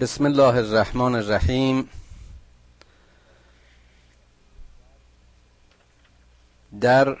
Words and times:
بسم 0.00 0.24
الله 0.24 0.56
الرحمن 0.56 1.14
الرحیم. 1.14 1.88
در 6.80 7.16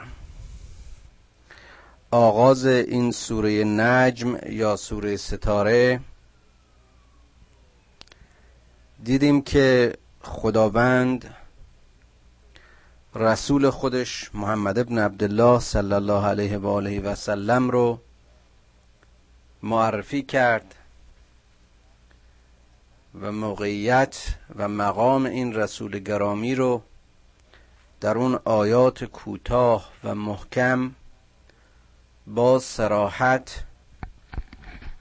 آغاز 2.10 2.66
این 2.66 3.12
سوره 3.12 3.64
نجم 3.64 4.38
یا 4.46 4.76
سوره 4.76 5.16
ستاره 5.16 6.00
دیدیم 9.04 9.42
که 9.42 9.94
خداوند 10.22 11.34
رسول 13.14 13.70
خودش 13.70 14.30
محمد 14.34 14.78
ابن 14.78 14.98
عبدالله 14.98 15.60
صلی 15.60 15.92
الله 15.92 16.26
علیه 16.26 16.58
و 16.58 16.66
آله 16.66 17.00
و 17.00 17.14
سلم 17.14 17.70
رو 17.70 18.00
معرفی 19.62 20.22
کرد. 20.22 20.74
و 23.20 23.32
موقعیت 23.32 24.34
و 24.56 24.68
مقام 24.68 25.26
این 25.26 25.54
رسول 25.54 25.98
گرامی 25.98 26.54
رو 26.54 26.82
در 28.00 28.18
اون 28.18 28.40
آیات 28.44 29.04
کوتاه 29.04 29.92
و 30.04 30.14
محکم 30.14 30.94
با 32.26 32.58
سراحت 32.58 33.64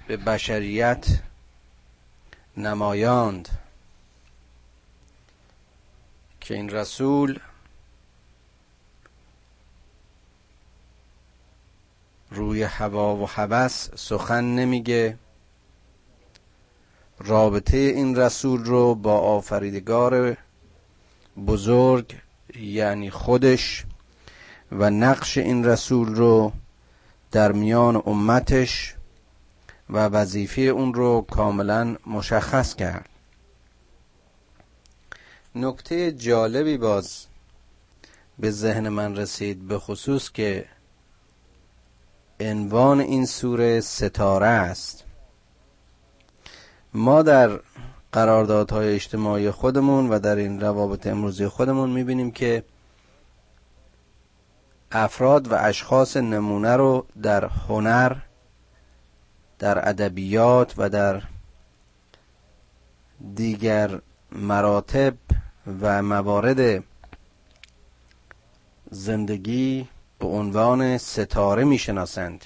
به 0.08 0.18
بشریت 0.18 1.06
نمایاند 2.58 3.50
که 6.42 6.54
این 6.54 6.70
رسول 6.70 7.40
روی 12.32 12.64
هوا 12.64 13.16
و 13.16 13.28
هوس 13.28 13.90
سخن 13.96 14.44
نمیگه. 14.44 15.18
رابطه 17.26 17.78
این 17.78 18.16
رسول 18.16 18.64
رو 18.64 18.96
با 18.96 19.20
آفریدگار 19.20 20.38
بزرگ 21.48 22.16
یعنی 22.60 23.10
خودش 23.10 23.86
و 24.72 24.90
نقش 24.90 25.38
این 25.38 25.66
رسول 25.66 26.16
رو 26.16 26.52
در 27.32 27.52
میان 27.52 28.04
امتش 28.06 28.96
و 29.90 29.98
وظیفه 30.08 30.62
اون 30.62 30.94
رو 30.94 31.26
کاملا 31.32 31.96
مشخص 32.08 32.76
کرد. 32.76 33.10
نکته 35.56 36.12
جالبی 36.12 36.78
باز 36.78 37.26
به 38.40 38.52
ذهن 38.52 38.90
من 38.90 39.16
رسید 39.18 39.68
به 39.68 39.80
خصوص 39.80 40.32
که 40.32 40.66
عنوان 42.40 43.00
این 43.00 43.26
سوره 43.26 43.82
ستاره 43.82 44.48
است. 44.48 45.04
ما 46.94 47.22
در 47.22 47.60
قراردادهای 48.12 48.94
اجتماعی 48.96 49.52
خودمون 49.52 50.10
و 50.10 50.20
در 50.20 50.36
این 50.36 50.62
روابط 50.62 51.08
امروزی 51.08 51.48
خودمون 51.48 51.90
می‌بینیم 51.90 52.32
که 52.32 52.64
افراد 54.92 55.52
و 55.52 55.56
اشخاص 55.56 56.18
نمونه 56.18 56.76
رو 56.76 57.06
در 57.22 57.46
هنر 57.46 58.16
در 59.60 59.90
ادبیات 59.90 60.74
و 60.78 60.90
در 60.90 61.22
دیگر 63.36 64.02
مراتب 64.32 65.14
و 65.82 66.04
موارد 66.04 66.84
زندگی 68.92 69.88
به 70.20 70.28
عنوان 70.28 70.98
ستاره 70.98 71.64
می‌شناسند. 71.64 72.46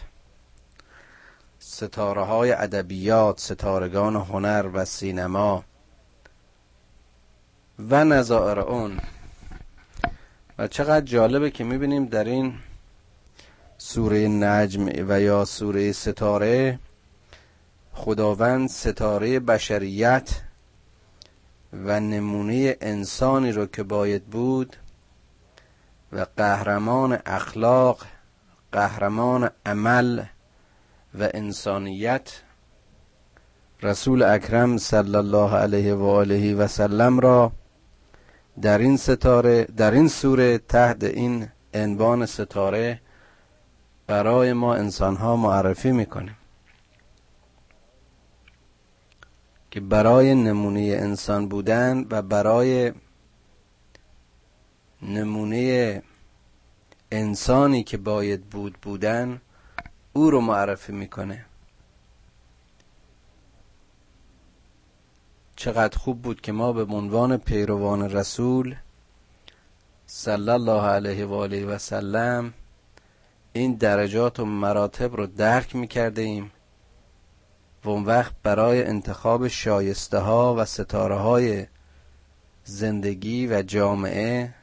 ستاره 1.77 2.21
های 2.21 2.51
ادبیات 2.51 3.39
ستارگان 3.39 4.15
هنر 4.15 4.69
و 4.73 4.85
سینما. 4.85 5.63
و 7.79 8.05
نظائر 8.05 8.59
اون. 8.59 8.99
و 10.57 10.67
چقدر 10.67 11.05
جالبه 11.05 11.51
که 11.51 11.63
می‌بینیم 11.63 12.05
در 12.05 12.23
این 12.23 12.53
سوره 13.77 14.27
نجم 14.27 14.89
و 15.09 15.21
یا 15.21 15.45
سوره 15.45 15.91
ستاره 15.91 16.79
خداوند 17.93 18.69
ستاره 18.69 19.39
بشریت 19.39 20.29
و 21.73 21.99
نمونه 21.99 22.77
انسانی 22.81 23.51
رو 23.51 23.65
که 23.65 23.83
باید 23.83 24.23
بود 24.25 24.75
و 26.11 26.25
قهرمان 26.37 27.19
اخلاق 27.25 28.05
قهرمان 28.71 29.49
عمل 29.65 30.23
و 31.19 31.29
انسانیت 31.33 32.41
رسول 33.83 34.23
اکرم 34.23 34.77
صلی 34.77 35.15
الله 35.15 35.55
علیه 35.55 35.93
و 35.93 36.03
آله 36.03 36.55
و 36.55 36.67
سلم 36.67 37.19
را 37.19 37.51
در 38.61 38.77
این 38.77 38.97
ستاره 38.97 39.63
در 39.63 39.91
این 39.91 40.07
سوره 40.07 40.57
تحت 40.57 41.03
این 41.03 41.47
عنوان 41.73 42.25
ستاره 42.25 43.01
برای 44.07 44.53
ما 44.53 44.75
انسان 44.75 45.15
ها 45.15 45.35
معرفی 45.35 45.91
می‌کنه 45.91 46.35
که 49.71 49.79
برای 49.79 50.35
نمونه 50.35 50.79
انسان 50.79 51.47
بودن 51.47 52.05
و 52.09 52.21
برای 52.21 52.93
نمونه 55.01 56.01
انسانی 57.11 57.83
که 57.83 57.97
باید 57.97 58.45
بود 58.45 58.77
بودن 58.81 59.41
او 60.17 60.29
رو 60.29 60.41
معرفی 60.41 60.91
می‌کنه. 60.91 61.45
چقدر 65.55 65.97
خوب 65.97 66.21
بود 66.21 66.41
که 66.41 66.51
ما 66.51 66.73
به 66.73 66.95
عنوان 66.95 67.37
پیروان 67.37 68.11
رسول 68.11 68.75
صلی 70.05 70.49
الله 70.49 70.81
علیه 70.81 71.25
و 71.25 71.33
آله 71.33 71.65
و 71.65 71.77
سلم 71.77 72.53
این 73.53 73.73
درجات 73.73 74.39
و 74.39 74.45
مراتب 74.45 75.15
رو 75.15 75.27
درک 75.27 75.75
می‌کرده 75.75 76.21
ایم 76.21 76.51
و 77.83 77.89
اون 77.89 78.03
وقت 78.03 78.33
برای 78.43 78.83
انتخاب 78.83 79.47
شایسته 79.47 80.17
ها 80.17 80.55
و 80.55 80.65
ستاره 80.65 81.15
های 81.15 81.65
زندگی 82.63 83.47
و 83.47 83.61
جامعه 83.61 84.53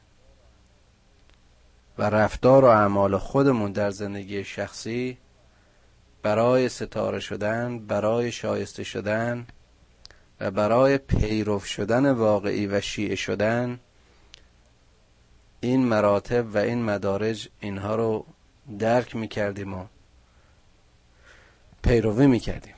و 1.99 2.03
رفتار 2.11 2.65
و 2.65 2.69
اعمال 2.69 3.19
خودمون 3.19 3.73
در 3.73 3.91
زندگی 3.91 4.45
شخصی 4.45 5.19
برای 6.25 6.69
ستاره 6.69 7.21
شدن 7.21 7.79
برای 7.79 8.33
شایسته 8.33 8.85
شدن 8.85 9.47
و 10.41 10.51
برای 10.51 10.99
پیرو 10.99 11.61
شدن 11.61 12.11
واقعی 12.11 12.67
و 12.67 12.81
شیعه 12.81 13.15
شدن 13.15 13.81
این 15.61 15.85
مراتب 15.85 16.55
و 16.55 16.59
این 16.59 16.83
مدارج 16.85 17.49
اینها 17.61 17.97
رو 17.97 18.27
درک 18.79 19.17
می‌کردیم 19.17 19.75
و 19.75 19.87
پیروی 21.83 22.27
می‌کردیم. 22.27 22.75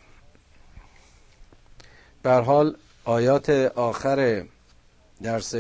بر 2.23 2.41
حال 2.41 2.77
آیات 3.05 3.51
آخر 3.75 4.47
درس 5.23 5.55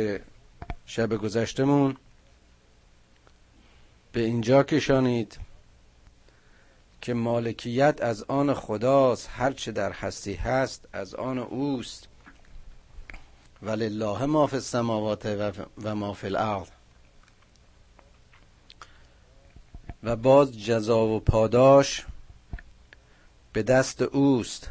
شب 0.86 1.16
گذشتمون 1.16 1.96
به 4.12 4.20
اینجا 4.20 4.62
کشانید. 4.62 5.45
که 7.06 7.14
مالکیت 7.14 7.98
از 8.02 8.22
آن 8.22 8.54
خداست 8.54 9.28
هرچه 9.32 9.72
در 9.72 9.92
هستی 9.92 10.34
هست 10.34 10.88
از 10.92 11.14
آن 11.14 11.38
اوست. 11.38 12.08
ولله 13.62 14.24
ما 14.24 14.46
فی 14.46 14.56
السماوات 14.56 15.26
و 15.82 15.94
ما 15.94 16.12
فی 16.12 16.26
الارض. 16.26 16.68
و 20.02 20.16
باز 20.16 20.64
جزا 20.64 21.06
و 21.06 21.20
پاداش 21.20 22.06
به 23.52 23.62
دست 23.62 24.02
اوست. 24.02 24.70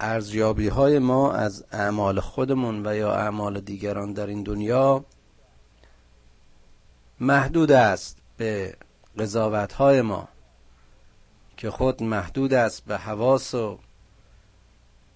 ارزیابی 0.00 0.68
های 0.68 0.98
ما 0.98 1.32
از 1.32 1.64
اعمال 1.72 2.20
خودمون 2.20 2.86
و 2.86 2.96
یا 2.96 3.14
اعمال 3.14 3.60
دیگران 3.60 4.12
در 4.12 4.26
این 4.26 4.42
دنیا 4.42 5.04
محدود 7.20 7.72
است 7.72 8.16
به 8.36 8.76
قضاوت 9.18 9.80
ما 9.80 10.28
که 11.56 11.70
خود 11.70 12.02
محدود 12.02 12.54
است 12.54 12.84
به 12.84 12.98
حواس 12.98 13.54
و 13.54 13.78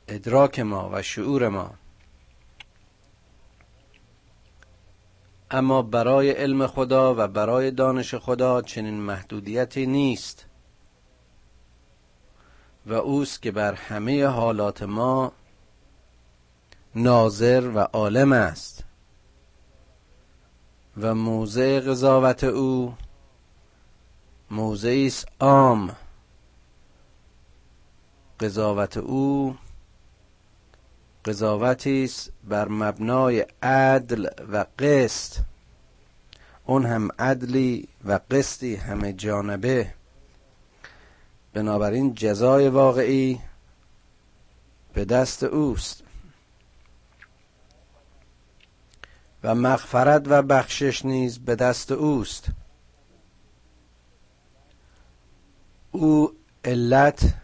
ادراک 0.09 0.61
ما 0.61 0.91
و 0.93 1.03
شعور 1.03 1.49
ما. 1.49 1.75
اما 5.51 5.83
برای 5.83 6.31
علم 6.31 6.67
خدا 6.67 7.15
و 7.15 7.29
برای 7.29 7.71
دانش 7.71 8.15
خدا 8.15 8.63
چنین 8.63 8.95
محدودیتی 8.95 9.87
نیست 9.87 10.47
و 12.87 12.93
اوست 12.93 13.43
که 13.43 13.51
بر 13.51 13.75
همه 13.75 14.27
حالات 14.27 14.83
ما 14.83 15.33
ناظر 16.95 17.71
و 17.75 17.79
عالم 17.79 18.33
است 18.33 18.85
و 20.97 21.15
موضع 21.15 21.81
قضاوت 21.81 22.45
او 22.45 22.95
موضعی 24.51 25.07
است 25.07 25.29
عام. 25.41 25.97
قضاوت 28.41 28.97
او 28.97 29.57
قضاوتی 31.25 32.05
است 32.05 32.33
بر 32.45 32.69
مبنای 32.69 33.47
عدل 33.63 34.29
و 34.53 34.67
قسط. 34.79 35.41
اون 36.67 36.87
هم 36.87 37.09
عدلی 37.19 37.89
و 38.05 38.21
قسطی 38.31 38.77
همه 38.77 39.13
جانبه. 39.13 39.95
بنابراین 41.53 42.15
جزای 42.15 42.69
واقعی 42.69 43.41
به 44.95 45.05
دست 45.05 45.43
اوست. 45.43 46.03
و 49.45 49.55
مغفرت 49.55 50.23
و 50.27 50.43
بخشش 50.43 51.05
نیز 51.05 51.39
به 51.39 51.57
دست 51.57 51.93
اوست. 51.93 52.49
او 55.95 56.35
علت 56.65 57.35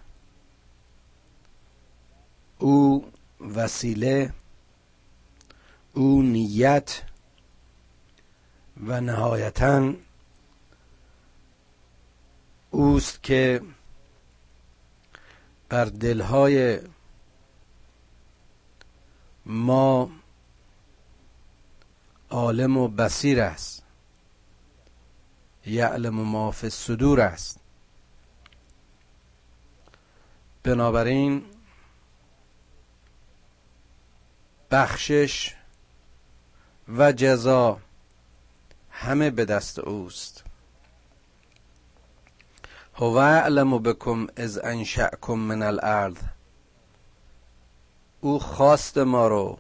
او 2.59 3.05
وسیله 3.41 4.33
او 5.95 6.23
نیت 6.23 7.03
و 8.87 9.01
نهایتا 9.01 9.95
اوست 12.71 13.23
که 13.23 13.61
بر 15.69 15.85
دلهای 15.85 16.81
ما 19.47 20.11
عالم 22.31 22.77
و 22.77 22.89
بسیر 22.89 23.41
است. 23.41 23.83
یعلم 25.67 26.15
ما 26.15 26.51
فی 26.51 26.67
الصدور 26.67 27.21
است. 27.21 27.60
بنابراین 30.63 31.45
بخشش 34.71 35.55
و 36.89 37.13
جزا 37.13 37.81
همه 38.91 39.31
به 39.31 39.45
دست 39.45 39.79
اوست. 39.79 40.45
هو 42.95 43.17
اعلم 43.17 43.79
بكم 43.79 44.27
از 44.37 44.59
انشأکم 44.59 45.35
من 45.35 45.63
الارض. 45.63 46.17
او 48.21 48.39
خواست 48.39 48.99
ما 48.99 49.29
رو 49.29 49.59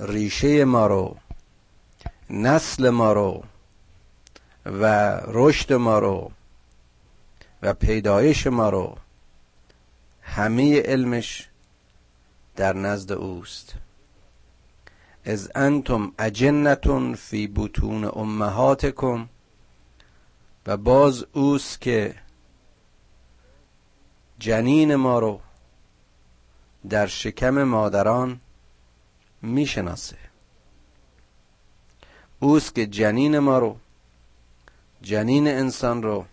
ریشه 0.00 0.64
ما 0.64 0.86
رو 0.86 1.16
نسل 2.30 2.90
ما 2.90 3.12
رو 3.12 3.44
و 4.66 4.84
رشد 5.26 5.72
ما 5.72 5.98
رو 5.98 6.32
و 7.62 7.74
پیدایش 7.74 8.46
ما 8.46 8.70
رو 8.70 8.96
همه 10.36 10.82
علمش 10.82 11.48
در 12.56 12.72
نزد 12.72 13.12
اوست. 13.12 13.74
از 15.24 15.50
انتم 15.54 16.12
اجنتون 16.18 17.14
فی 17.14 17.46
بطون 17.56 18.04
امهاتکم 18.04 19.28
و 20.66 20.76
باز 20.76 21.26
اوست 21.32 21.80
که 21.80 22.14
جنین 24.38 24.94
ما 24.94 25.18
رو 25.18 25.40
در 26.88 27.06
شکم 27.06 27.62
مادران 27.62 28.40
می‌شناسه. 29.42 30.18
اوست 32.40 32.74
که 32.74 32.86
جنین 32.86 33.38
ما 33.38 33.58
رو 33.58 33.76
جنین 35.02 35.48
انسان 35.48 36.02
رو 36.02 36.24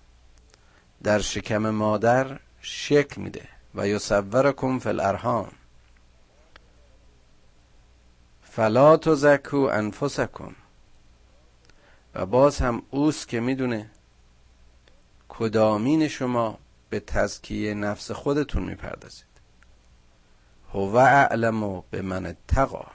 در 1.03 1.19
شکم 1.19 1.69
مادر 1.69 2.39
شکل 2.62 3.21
میده. 3.21 3.61
و 3.75 3.88
یصورکم 3.88 4.79
فی 4.79 4.89
الارحام. 4.89 5.51
فلا 8.44 8.97
تزکو 8.97 9.57
انفسکم. 9.57 10.56
و 12.15 12.25
باز 12.25 12.59
هم 12.59 12.83
اوست 12.89 13.27
که 13.27 13.39
می‌دونه 13.39 13.89
کدامین 15.29 16.07
شما 16.07 16.59
به 16.89 17.00
تزکیه 17.00 17.73
نفس 17.73 18.12
خودتون 18.12 18.63
می‌پردازید. 18.63 19.25
هو 20.74 20.95
اعلم 20.95 21.81
به 21.81 22.01
من 22.01 22.25
اتقا 22.25 22.85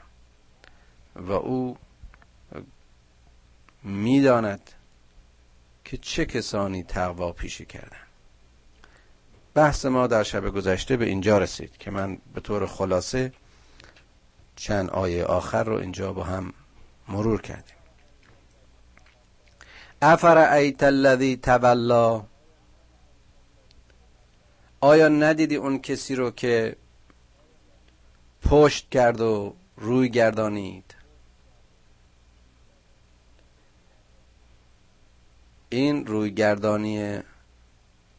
و 1.16 1.32
او 1.32 1.76
می‌داند 3.82 4.70
که 5.84 5.96
چه 5.96 6.26
کسانی 6.26 6.82
تقوا 6.82 7.32
پیشه 7.32 7.64
کردن. 7.64 8.05
بحث 9.56 9.84
ما 9.84 10.06
در 10.06 10.22
شب 10.22 10.50
گذشته 10.50 10.96
به 10.96 11.04
اینجا 11.04 11.38
رسید 11.38 11.76
که 11.78 11.90
من 11.90 12.18
به 12.34 12.40
طور 12.40 12.66
خلاصه 12.66 13.32
چند 14.56 14.90
آیه 14.90 15.24
آخر 15.24 15.64
رو 15.64 15.76
اینجا 15.76 16.12
با 16.12 16.24
هم 16.24 16.52
مرور 17.08 17.40
کردیم. 17.40 17.76
افرعیت 20.02 20.82
الذی 20.82 21.36
تولا 21.36 22.24
آیا 24.80 25.08
ندیدی 25.08 25.56
اون 25.56 25.78
کسی 25.78 26.14
رو 26.14 26.30
که 26.30 26.76
پشت 28.42 28.90
کرد 28.90 29.20
و 29.20 29.54
روی 29.76 30.08
گردانید؟ 30.08 30.94
این 35.68 36.06
روی 36.06 36.30
گردانی 36.30 37.20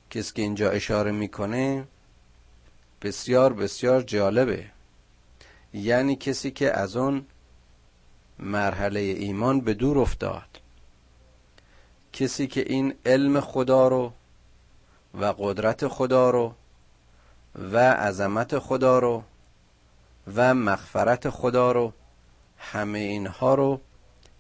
کسی 0.10 0.34
که 0.34 0.42
اینجا 0.42 0.70
اشاره 0.70 1.12
می‌کنه 1.12 1.88
بسیار 3.02 3.54
بسیار 3.54 4.02
جالبه. 4.02 4.66
یعنی 5.74 6.16
کسی 6.16 6.52
که 6.52 6.78
از 6.78 6.96
اون 6.96 7.26
مرحله 8.40 9.00
ایمان 9.00 9.62
به 9.62 9.74
دور 9.74 10.00
افتاد. 10.00 10.62
کسی 12.14 12.48
که 12.48 12.62
این 12.62 12.94
علم 13.06 13.40
خدا 13.40 13.88
رو 13.88 14.14
و 15.14 15.34
قدرت 15.38 15.88
خدا 15.88 16.30
رو 16.30 16.54
و 17.56 17.78
عظمت 17.94 18.60
خدا 18.60 19.00
رو 19.00 19.24
و 20.36 20.54
مغفرت 20.54 21.30
خدا 21.30 21.72
رو 21.72 21.94
همه 22.58 23.00
اینها 23.00 23.56
رو 23.56 23.82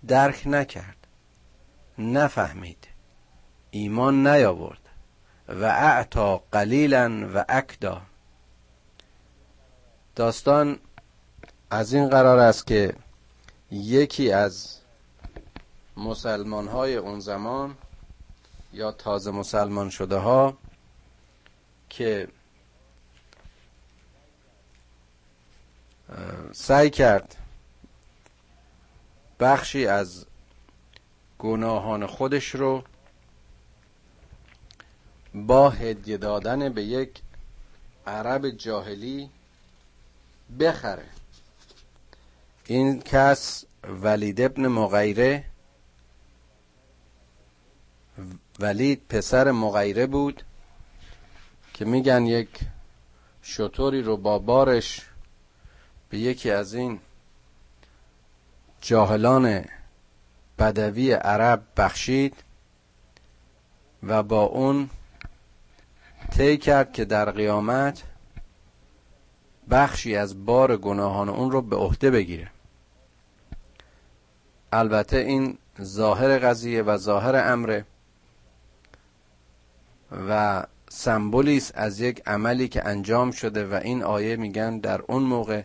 درک 0.07 0.43
نکرد. 0.45 1.07
نفهمید. 1.97 2.87
ایمان 3.71 4.27
نیاورد. 4.27 4.86
و 5.47 5.63
اعتا 5.63 6.43
قلیلا 6.51 7.29
و 7.33 7.45
اکدا. 7.49 8.01
داستان 10.15 10.79
از 11.69 11.93
این 11.93 12.09
قرار 12.09 12.39
است 12.39 12.67
که 12.67 12.95
یکی 13.71 14.31
از 14.31 14.77
مسلمان 15.97 16.67
های 16.67 16.95
اون 16.95 17.19
زمان 17.19 17.75
یا 18.73 18.91
تازه 18.91 19.31
مسلمان 19.31 19.89
شده 19.89 20.17
ها 20.17 20.57
که 21.89 22.27
سعی 26.51 26.89
کرد 26.89 27.35
بخشی 29.39 29.87
از 29.87 30.25
گناهان 31.39 32.05
خودش 32.05 32.55
رو 32.55 32.83
با 35.45 35.69
هدیه 35.69 36.17
دادن 36.17 36.69
به 36.69 36.83
یک 36.83 37.21
عرب 38.07 38.49
جاهلی 38.49 39.29
بخره. 40.59 41.05
این 42.65 43.01
کس 43.01 43.65
ولید 44.03 44.41
ابن 44.41 44.67
مغیره 44.67 45.43
ولید 48.59 49.01
پسر 49.09 49.51
مغیره 49.51 50.07
بود 50.07 50.43
که 51.73 51.85
میگن 51.85 52.25
یک 52.25 52.49
شطوری 53.41 54.01
رو 54.01 54.17
با 54.17 54.39
بارش 54.39 55.01
به 56.09 56.17
یکی 56.17 56.51
از 56.51 56.73
این 56.73 56.99
جاهلان 58.81 59.65
بدوی 60.59 61.11
عرب 61.11 61.63
بخشید 61.77 62.35
و 64.03 64.23
با 64.23 64.43
اون 64.43 64.89
طی 66.31 66.57
کرد 66.57 66.93
که 66.93 67.05
در 67.05 67.31
قیامت 67.31 68.03
بخشی 69.69 70.15
از 70.15 70.45
بار 70.45 70.77
گناهان 70.77 71.29
اون 71.29 71.51
رو 71.51 71.61
به 71.61 71.75
عهده 71.75 72.11
بگیره. 72.11 72.51
البته 74.71 75.17
این 75.17 75.57
ظاهر 75.81 76.39
قضیه 76.39 76.83
و 76.83 76.97
ظاهر 76.97 77.35
امره 77.35 77.85
و 80.29 80.63
سمبولی 80.89 81.63
از 81.73 81.99
یک 81.99 82.21
عملی 82.25 82.67
که 82.67 82.87
انجام 82.87 83.31
شده 83.31 83.65
و 83.65 83.73
این 83.73 84.03
آیه 84.03 84.35
میگن 84.35 84.77
در 84.79 85.01
اون 85.01 85.23
موقع 85.23 85.61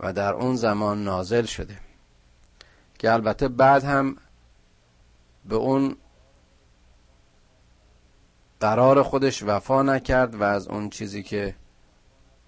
و 0.00 0.12
در 0.12 0.32
اون 0.32 0.56
زمان 0.56 1.04
نازل 1.04 1.44
شده. 1.44 1.76
که 2.98 3.12
البته 3.12 3.48
بعد 3.48 3.84
هم 3.84 4.16
به 5.44 5.54
اون 5.56 5.96
قرار 8.62 9.02
خودش 9.02 9.42
وفا 9.42 9.82
نکرد 9.82 10.34
و 10.34 10.42
از 10.42 10.68
اون 10.68 10.90
چیزی 10.90 11.22
که 11.22 11.54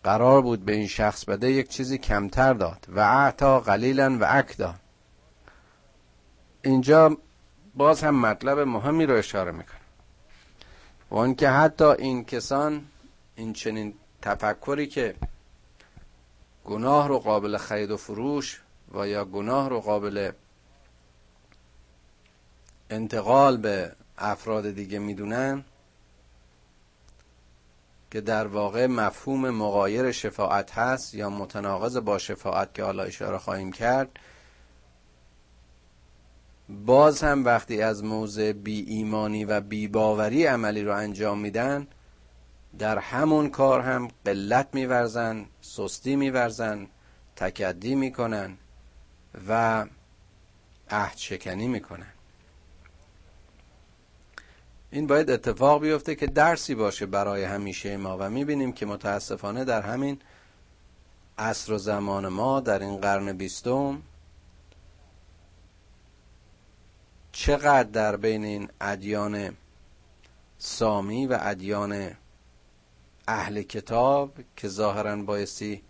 قرار 0.04 0.42
بود 0.42 0.64
به 0.64 0.72
این 0.72 0.86
شخص 0.86 1.24
بده 1.24 1.50
یک 1.50 1.68
چیزی 1.68 1.98
کمتر 1.98 2.54
داد. 2.54 2.86
و 2.88 3.00
اعتا 3.00 3.60
قلیلا 3.60 4.18
و 4.20 4.24
اکدا. 4.28 4.74
اینجا 6.62 7.16
باز 7.74 8.02
هم 8.02 8.20
مطلب 8.20 8.58
مهمی 8.58 9.06
رو 9.06 9.16
اشاره 9.16 9.52
می‌کنه. 9.52 9.80
و 11.10 11.14
اون 11.14 11.34
که 11.34 11.48
حتی 11.48 11.84
این 11.84 12.24
کسان 12.24 12.84
این 13.36 13.52
چنین 13.52 13.94
تفکری 14.22 14.86
که 14.86 15.14
گناه 16.64 17.08
رو 17.08 17.18
قابل 17.18 17.56
خرید 17.56 17.90
و 17.90 17.96
فروش 17.96 18.60
و 18.94 19.08
یا 19.08 19.24
گناه 19.24 19.68
رو 19.68 19.80
قابل 19.80 20.30
انتقال 22.90 23.56
به 23.56 23.92
افراد 24.18 24.70
دیگه 24.70 24.98
می‌دونن 24.98 25.64
که 28.14 28.20
در 28.20 28.46
واقع 28.46 28.86
مفهوم 28.86 29.50
مغایر 29.50 30.12
شفاعت 30.12 30.78
هست 30.78 31.14
یا 31.14 31.30
متناقض 31.30 31.96
با 31.96 32.18
شفاعت 32.18 32.74
که 32.74 32.82
حالا 32.82 33.02
اشاره 33.02 33.38
خواهیم 33.38 33.72
کرد 33.72 34.08
باز 36.68 37.22
هم 37.22 37.44
وقتی 37.44 37.82
از 37.82 38.04
موضع 38.04 38.52
بی 38.52 38.80
ایمانی 38.80 39.44
و 39.44 39.60
بی 39.60 39.88
باوری 39.88 40.46
عملی 40.46 40.82
رو 40.82 40.96
انجام 40.96 41.38
میدن 41.38 41.86
در 42.78 42.98
همون 42.98 43.50
کار 43.50 43.80
هم 43.80 44.08
قلت 44.24 44.68
میورزن 44.72 45.46
سستی 45.60 46.16
میورزن 46.16 46.86
تکدی 47.36 47.94
می‌کنن 47.94 48.56
و 49.48 49.86
عهد 50.90 51.16
شکنی 51.16 51.68
می‌کنن. 51.68 52.13
این 54.94 55.06
باید 55.06 55.30
اتفاق 55.30 55.80
بیفته 55.80 56.14
که 56.14 56.26
درسی 56.26 56.74
باشه 56.74 57.06
برای 57.06 57.44
همیشه 57.44 57.96
ما 57.96 58.16
و 58.20 58.30
می‌بینیم 58.30 58.72
که 58.72 58.86
متاسفانه 58.86 59.64
در 59.64 59.82
همین 59.82 60.18
عصر 61.38 61.72
و 61.72 61.78
زمان 61.78 62.28
ما 62.28 62.60
در 62.60 62.78
این 62.78 62.96
قرن 62.96 63.32
بیستم 63.32 64.02
چقدر 67.32 67.82
در 67.82 68.16
بین 68.16 68.44
این 68.44 68.68
ادیان 68.80 69.56
سامی 70.58 71.26
و 71.26 71.38
ادیان 71.40 72.10
اهل 73.28 73.62
کتاب 73.62 74.38
که 74.56 74.68
ظاهرا 74.68 75.16
بایستی 75.16 75.82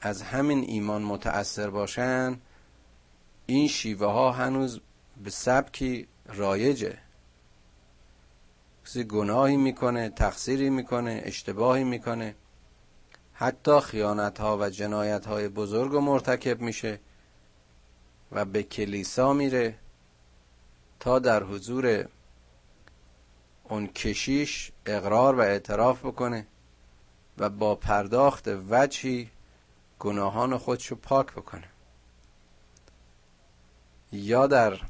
از 0.00 0.22
همین 0.22 0.64
ایمان 0.68 1.02
متأثر 1.02 1.70
باشن 1.70 2.40
این 3.46 3.68
شیوه 3.68 4.06
ها 4.06 4.32
هنوز 4.32 4.80
به 5.24 5.30
سبکی 5.30 6.08
رایجه. 6.26 7.03
کسی 8.84 9.04
گناهی 9.04 9.56
می‌کنه 9.56 10.08
تقصیری 10.08 10.70
می‌کنه 10.70 11.22
اشتباهی 11.24 11.84
می‌کنه. 11.84 12.34
حتی 13.32 13.80
خیانت 13.80 14.40
ها 14.40 14.58
و 14.60 14.70
جنایت 14.70 15.26
های 15.26 15.48
بزرگ 15.48 15.94
و 15.94 16.00
مرتکب 16.00 16.60
میشه 16.60 17.00
و 18.32 18.44
به 18.44 18.62
کلیسا 18.62 19.32
میره 19.32 19.74
تا 21.00 21.18
در 21.18 21.42
حضور 21.42 22.08
اون 23.64 23.86
کشیش 23.86 24.72
اقرار 24.86 25.34
و 25.34 25.40
اعتراف 25.40 26.04
بکنه 26.04 26.46
و 27.38 27.50
با 27.50 27.74
پرداخت 27.74 28.48
وجهی 28.70 29.30
گناهان 29.98 30.58
خودشو 30.58 30.94
پاک 30.94 31.32
بکنه. 31.32 31.68
یا 34.12 34.46
در 34.46 34.80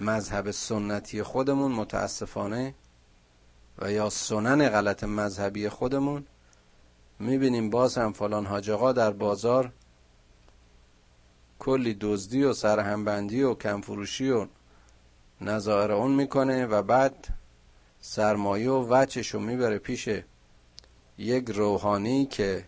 مذهب 0.00 0.50
سنتی 0.50 1.22
خودمون 1.22 1.72
متاسفانه 1.72 2.74
و 3.78 3.92
یا 3.92 4.10
سنن 4.10 4.68
غلط 4.68 5.04
مذهبی 5.04 5.68
خودمون 5.68 6.26
می‌بینیم 7.18 7.70
باز 7.70 7.98
هم 7.98 8.12
فلان 8.12 8.46
حاج 8.46 8.70
در 8.70 9.10
بازار 9.10 9.72
کلی 11.58 11.96
دزدی 12.00 12.44
و 12.44 12.52
سرهمبندی 12.52 13.42
و 13.42 13.54
کمفروشی 13.54 14.30
و 14.30 14.46
نظاهر 15.40 15.92
اون 15.92 16.12
می‌کنه 16.12 16.66
و 16.66 16.82
بعد 16.82 17.28
سرمایه 18.00 18.70
و 18.70 18.86
وچشو 18.90 19.38
می‌بره 19.38 19.78
پیش 19.78 20.08
یک 21.18 21.50
روحانی 21.50 22.26
که 22.26 22.64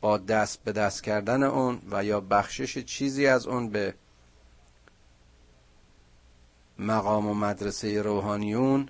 با 0.00 0.18
دست 0.18 0.64
به 0.64 0.72
دست 0.72 1.02
کردن 1.02 1.42
اون 1.42 1.82
و 1.90 2.04
یا 2.04 2.20
بخشش 2.20 2.78
چیزی 2.78 3.26
از 3.26 3.46
اون 3.46 3.68
به 3.70 3.94
مقام 6.78 7.26
و 7.26 7.34
مدرسه 7.34 8.02
روحانیون 8.02 8.88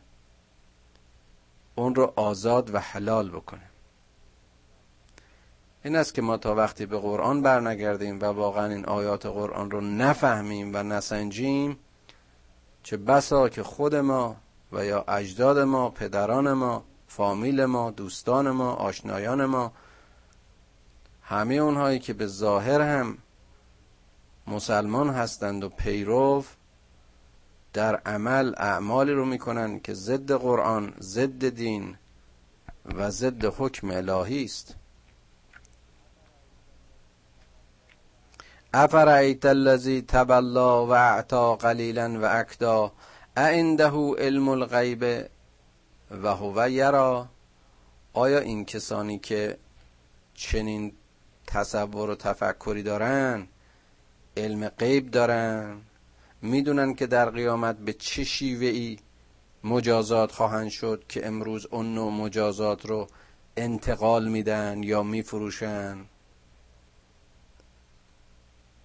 اون 1.74 1.94
رو 1.94 2.12
آزاد 2.16 2.74
و 2.74 2.78
حلال 2.78 3.30
بکنه. 3.30 3.70
این 5.84 5.96
است 5.96 6.14
که 6.14 6.22
ما 6.22 6.36
تا 6.36 6.54
وقتی 6.54 6.86
به 6.86 6.98
قرآن 6.98 7.42
برنگردیم 7.42 8.20
و 8.20 8.24
واقعا 8.24 8.66
این 8.66 8.84
آیات 8.84 9.26
قرآن 9.26 9.70
رو 9.70 9.80
نفهمیم 9.80 10.70
و 10.74 10.82
نسنجیم 10.82 11.78
چه 12.82 12.96
بسا 12.96 13.48
که 13.48 13.62
خود 13.62 13.94
ما 13.94 14.36
و 14.72 14.84
یا 14.84 15.04
اجداد 15.08 15.58
ما 15.58 15.90
پدران 15.90 16.52
ما 16.52 16.84
فامیل 17.08 17.64
ما 17.64 17.90
دوستان 17.90 18.50
ما 18.50 18.72
آشنایان 18.72 19.44
ما 19.44 19.72
همه 21.22 21.54
اونهایی 21.54 21.98
که 21.98 22.12
به 22.12 22.26
ظاهر 22.26 22.80
هم 22.80 23.18
مسلمان 24.46 25.10
هستند 25.10 25.64
و 25.64 25.68
پیرو 25.68 26.44
در 27.74 27.96
عمل 27.96 28.54
اعمالی 28.56 29.12
رو 29.12 29.24
می‌کنن 29.24 29.80
که 29.80 29.94
ضد 29.94 30.32
قرآن 30.32 30.94
ضد 31.00 31.48
دین 31.48 31.96
و 32.84 33.10
ضد 33.10 33.44
حکم 33.44 33.90
الهی 33.90 34.44
است. 34.44 34.74
افرعیت 38.74 39.44
الذی 39.44 40.02
تبلا 40.02 40.86
و 40.86 40.90
اعتا 40.90 41.56
قلیلا 41.56 42.20
و 42.20 42.24
اکدا 42.24 42.92
عنده 43.36 44.14
علم 44.18 44.48
الغیب 44.48 45.28
و 46.10 46.28
هو 46.28 46.68
یرا. 46.70 47.28
آیا 48.12 48.38
این 48.38 48.64
کسانی 48.64 49.18
که 49.18 49.58
چنین 50.34 50.92
تصور 51.46 52.10
و 52.10 52.14
تفکری 52.14 52.82
دارن 52.82 53.48
علم 54.36 54.68
غیب 54.68 55.10
دارن؟ 55.10 55.80
می‌دونن 56.44 56.94
که 56.94 57.06
در 57.06 57.30
قیامت 57.30 57.76
به 57.76 57.92
چه 57.92 58.24
شیوه 58.24 58.66
ای 58.66 58.98
مجازات 59.64 60.32
خواهند 60.32 60.68
شد 60.68 61.04
که 61.08 61.26
امروز 61.26 61.66
اون 61.66 61.94
نوع 61.94 62.12
مجازات 62.12 62.86
رو 62.86 63.06
انتقال 63.56 64.28
میدن 64.28 64.82
یا 64.82 65.02
میفروشن 65.02 65.98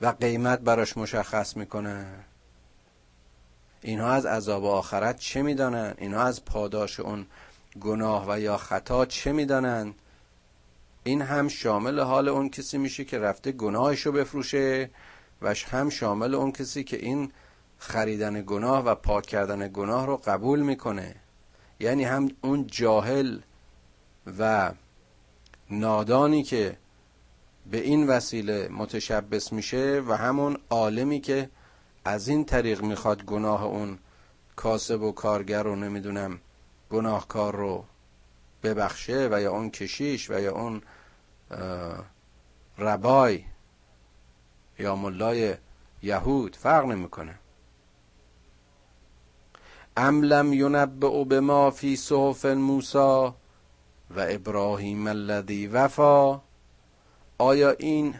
و 0.01 0.07
قیمت 0.07 0.59
براش 0.59 0.97
مشخص 0.97 1.57
می‌کنن 1.57 2.23
اینها 3.81 4.11
از 4.11 4.25
عذاب 4.25 4.65
آخرت 4.65 5.19
چه 5.19 5.41
می‌دانن 5.41 5.93
اینها 5.97 6.23
از 6.23 6.45
پاداش 6.45 6.99
اون 6.99 7.25
گناه 7.81 8.25
و 8.29 8.39
یا 8.39 8.57
خطا 8.57 9.05
چه 9.05 9.31
می‌دانن 9.31 9.93
این 11.03 11.21
هم 11.21 11.47
شامل 11.47 11.99
حال 11.99 12.27
اون 12.27 12.49
کسی 12.49 12.77
میشه 12.77 13.05
که 13.05 13.19
رفته 13.19 13.51
گناهش 13.51 14.01
رو 14.01 14.11
بفروشه 14.11 14.89
و 15.41 15.55
هم 15.71 15.89
شامل 15.89 16.35
اون 16.35 16.51
کسی 16.51 16.83
که 16.83 16.97
این 16.97 17.31
خریدن 17.79 18.41
گناه 18.41 18.85
و 18.85 18.95
پاک 18.95 19.25
کردن 19.25 19.67
گناه 19.67 20.05
رو 20.05 20.17
قبول 20.17 20.59
می‌کنه. 20.59 21.15
یعنی 21.79 22.03
هم 22.03 22.29
اون 22.41 22.67
جاهل 22.67 23.39
و 24.39 24.71
نادانی 25.69 26.43
که 26.43 26.77
به 27.71 27.77
این 27.77 28.07
وسیله 28.07 28.67
متشبس 28.67 29.53
میشه 29.53 30.03
و 30.07 30.17
همون 30.17 30.57
عالمی 30.69 31.19
که 31.19 31.49
از 32.05 32.27
این 32.27 32.45
طریق 32.45 32.81
می‌خواد 32.81 33.23
گناه 33.23 33.63
اون 33.63 33.99
کاسب 34.55 35.01
و 35.01 35.11
کارگر 35.11 35.63
رو 35.63 35.75
نمی‌دونم 35.75 36.39
گناهکار 36.89 37.55
رو 37.55 37.85
ببخشه 38.63 39.29
و 39.31 39.41
یا 39.41 39.51
اون 39.51 39.69
کشیش 39.69 40.29
و 40.29 40.39
یا 40.39 40.51
اون 40.51 40.81
ربای 42.77 43.43
یا 44.79 44.95
ملای 44.95 45.55
یهود 46.03 46.55
فرق 46.55 46.85
نمی‌کنه. 46.85 47.39
ام 49.99 50.23
لم 50.23 50.53
ینبئ 50.53 51.23
بما 51.23 51.71
فی 51.71 51.95
صحف 51.95 52.45
موسی 52.45 52.97
و 52.97 53.33
ابراهیم 54.17 55.07
الذی 55.07 55.67
وفا؟ 55.67 56.41
آیا 57.37 57.71
این 57.71 58.15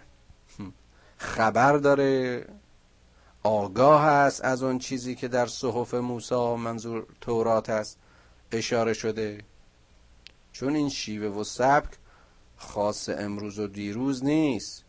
خبر 1.18 1.78
داره؟ 1.78 2.46
آگاه 3.44 4.06
است 4.06 4.46
از 4.46 4.64
اون 4.64 4.80
چیزی 4.80 5.16
که 5.16 5.28
در 5.28 5.48
صحف 5.48 5.94
موسی 5.94 6.56
منظور 6.56 7.06
تورات 7.22 7.70
است؟ 7.70 7.98
اشاره 8.52 8.94
شده. 8.94 9.44
چون 10.52 10.76
این 10.76 10.90
شیوه 10.90 11.28
و 11.28 11.44
سبک 11.44 11.98
خاص 12.58 13.10
امروز 13.10 13.60
و 13.60 13.68
دیروز 13.68 14.24
نیست. 14.24 14.84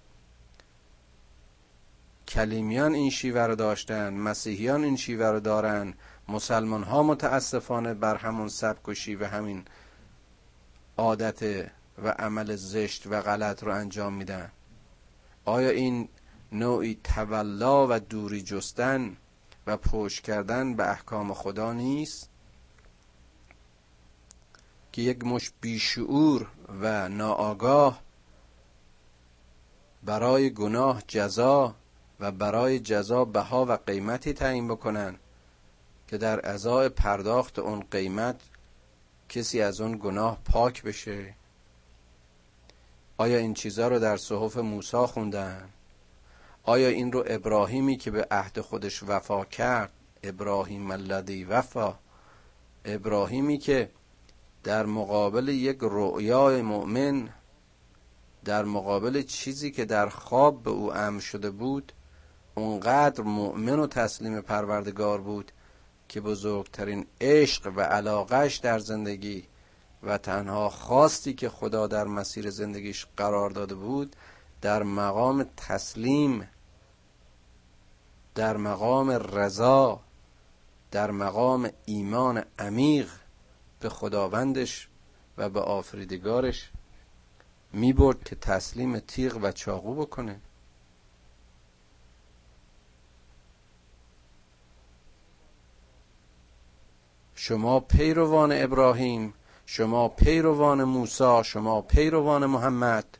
کلیمیان 2.28 2.94
این 2.94 3.10
شیوه 3.10 3.40
رو 3.40 3.54
داشتن 3.54 4.14
مسیحیان 4.14 4.84
این 4.84 4.96
شیوه 4.96 5.26
رو 5.26 5.40
دارن. 5.40 5.94
مسلمان 6.30 6.82
ها 6.82 7.02
متاسفانه 7.02 7.94
بر 7.94 8.16
همون 8.16 8.48
سبک 8.48 8.88
و 9.20 9.24
همین 9.26 9.64
عادت 10.96 11.70
و 12.02 12.08
عمل 12.08 12.56
زشت 12.56 13.06
و 13.06 13.20
غلط 13.22 13.64
رو 13.64 13.74
انجام 13.74 14.12
میدن. 14.12 14.50
آیا 15.44 15.70
این 15.70 16.08
نوعی 16.52 17.00
تولا 17.04 17.86
و 17.90 18.00
دوری 18.00 18.42
جستن 18.42 19.16
و 19.66 19.76
پشت 19.76 20.24
کردن 20.24 20.74
به 20.74 20.90
احکام 20.90 21.34
خدا 21.34 21.72
نیست؟ 21.72 22.30
که 24.92 25.02
یک 25.02 25.24
مش 25.24 25.50
بیشعور 25.60 26.46
و 26.80 27.08
ناآگاه 27.08 28.02
برای 30.02 30.50
گناه 30.50 31.02
جزا 31.08 31.74
و 32.20 32.32
برای 32.32 32.80
جزا 32.80 33.24
بها 33.24 33.66
و 33.66 33.72
قیمتی 33.72 34.32
تعیین 34.32 34.68
بکنن. 34.68 35.16
که 36.10 36.18
در 36.18 36.48
ازای 36.48 36.88
پرداخت 36.88 37.58
اون 37.58 37.84
قیمت 37.90 38.40
کسی 39.28 39.60
از 39.60 39.80
اون 39.80 39.98
گناه 40.02 40.38
پاک 40.44 40.82
بشه. 40.82 41.34
آیا 43.16 43.38
این 43.38 43.54
چیزها 43.54 43.88
رو 43.88 43.98
در 43.98 44.16
صحف 44.16 44.56
موسی 44.56 44.96
خوندن؟ 44.96 45.68
آیا 46.62 46.88
این 46.88 47.12
رو 47.12 47.24
ابراهیمی 47.26 47.96
که 47.96 48.10
به 48.10 48.26
عهد 48.30 48.60
خودش 48.60 49.02
وفا 49.02 49.44
کرد 49.44 49.92
ابراهیم 50.22 50.90
الذی 50.90 51.44
وفا 51.44 51.94
ابراهیمی 52.84 53.58
که 53.58 53.90
در 54.64 54.86
مقابل 54.86 55.48
یک 55.48 55.78
رؤیای 55.80 56.62
مؤمن 56.62 57.28
در 58.44 58.64
مقابل 58.64 59.22
چیزی 59.22 59.70
که 59.70 59.84
در 59.84 60.08
خواب 60.08 60.62
به 60.62 60.70
او 60.70 60.94
امر 60.94 61.20
شده 61.20 61.50
بود 61.50 61.92
اونقدر 62.54 63.22
مؤمن 63.24 63.78
و 63.78 63.86
تسلیم 63.86 64.40
پروردگار 64.40 65.20
بود 65.20 65.52
که 66.10 66.20
بزرگترین 66.20 67.06
عشق 67.20 67.72
و 67.76 67.80
علاقش 67.80 68.56
در 68.56 68.78
زندگی 68.78 69.44
و 70.02 70.18
تنها 70.18 70.68
خواستی 70.68 71.34
که 71.34 71.48
خدا 71.48 71.86
در 71.86 72.04
مسیر 72.04 72.50
زندگیش 72.50 73.06
قرار 73.16 73.50
داده 73.50 73.74
بود 73.74 74.16
در 74.60 74.82
مقام 74.82 75.46
تسلیم 75.56 76.48
در 78.34 78.56
مقام 78.56 79.10
رضا 79.10 80.00
در 80.90 81.10
مقام 81.10 81.70
ایمان 81.86 82.44
عمیق 82.58 83.10
به 83.80 83.88
خداوندش 83.88 84.88
و 85.38 85.48
به 85.48 85.60
آفریدگارش 85.60 86.70
می 87.72 87.92
برد 87.92 88.24
که 88.24 88.36
تسلیم 88.36 88.98
تیغ 88.98 89.38
و 89.42 89.52
چاقو 89.52 89.94
بکنه. 89.94 90.40
شما 97.42 97.80
پیروان 97.80 98.52
ابراهیم 98.52 99.34
شما 99.66 100.08
پیروان 100.08 100.84
موسی 100.84 101.44
شما 101.44 101.82
پیروان 101.82 102.46
محمد. 102.46 103.18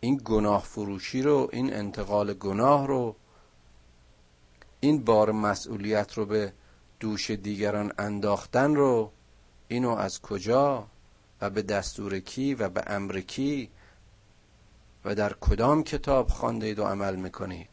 این 0.00 0.20
گناه 0.24 0.62
فروشی 0.62 1.22
رو 1.22 1.48
این 1.52 1.74
انتقال 1.74 2.34
گناه 2.34 2.86
رو 2.86 3.16
این 4.80 5.04
بار 5.04 5.32
مسئولیت 5.32 6.14
رو 6.14 6.26
به 6.26 6.52
دوش 7.00 7.30
دیگران 7.30 7.92
انداختن 7.98 8.74
رو 8.74 9.10
اینو 9.68 9.90
از 9.90 10.20
کجا 10.20 10.86
و 11.40 11.50
به 11.50 11.62
دستور 11.62 12.18
کی 12.18 12.54
و 12.54 12.68
به 12.68 12.82
امر 12.86 13.20
کی 13.20 13.70
و 15.04 15.14
در 15.14 15.32
کدام 15.40 15.84
کتاب 15.84 16.28
خواندید 16.28 16.78
و 16.78 16.84
عمل 16.84 17.16
می‌کنید؟ 17.16 17.71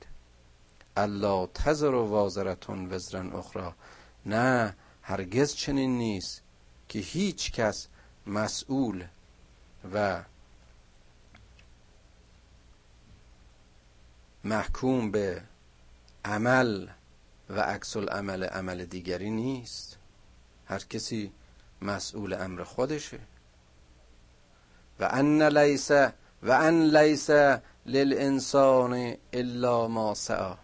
الله 1.04 1.48
تزر 1.54 1.94
و 1.94 2.06
وازرتون 2.08 2.94
وزرن 2.94 3.34
اخرى 3.34 3.74
نه 4.26 4.76
هرگز 5.02 5.56
چنین 5.56 5.98
نیست 5.98 6.42
که 6.90 7.00
هیچ 7.00 7.52
کس 7.52 7.88
مسئول 8.28 9.04
و 9.94 10.24
محکوم 14.44 15.12
به 15.12 15.42
عمل 16.26 16.88
و 17.50 17.62
عکس 17.62 17.98
عمل 17.98 18.44
عمل 18.44 18.86
دیگری 18.86 19.30
نیست. 19.30 19.98
هر 20.66 20.80
کسی 20.80 21.32
مسئول 21.82 22.34
امر 22.34 22.64
خودشه. 22.64 23.20
و 25.00 25.10
ان 25.12 25.42
لیس 25.42 25.92
و 26.44 26.52
ان 26.52 26.98
لیس 26.98 27.30
للانسان 27.86 29.16
الا 29.34 29.88
ما 29.88 30.14
سعى 30.14 30.56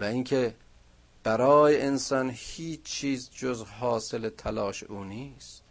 و 0.00 0.04
اینکه 0.04 0.54
برای 1.22 1.82
انسان 1.82 2.30
هیچ 2.34 2.82
چیز 2.82 3.30
جز 3.30 3.62
حاصل 3.62 4.28
تلاش 4.28 4.82
او 4.82 5.04
نیست. 5.04 5.62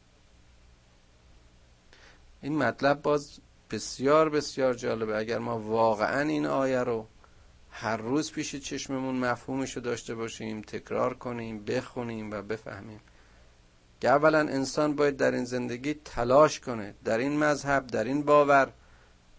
این 2.41 2.57
مطلب 2.57 3.01
باز 3.01 3.39
بسیار 3.71 4.29
بسیار 4.29 4.73
جالبه. 4.73 5.17
اگر 5.17 5.39
ما 5.39 5.59
واقعا 5.59 6.21
این 6.21 6.45
آیه 6.45 6.79
رو 6.79 7.07
هر 7.71 7.97
روز 7.97 8.31
پیش 8.31 8.55
چشممون 8.55 9.15
مفهومش 9.15 9.75
رو 9.75 9.81
داشته 9.81 10.15
باشیم 10.15 10.61
تکرار 10.61 11.13
کنیم 11.13 11.65
بخونیم 11.65 12.31
و 12.31 12.41
بفهمیم 12.41 12.99
که 14.01 14.09
اولا 14.09 14.39
انسان 14.39 14.95
باید 14.95 15.17
در 15.17 15.31
این 15.31 15.45
زندگی 15.45 15.93
تلاش 15.93 16.59
کنه. 16.59 16.95
در 17.03 17.17
این 17.17 17.37
مذهب 17.37 17.87
در 17.87 18.03
این 18.03 18.23
باور 18.23 18.71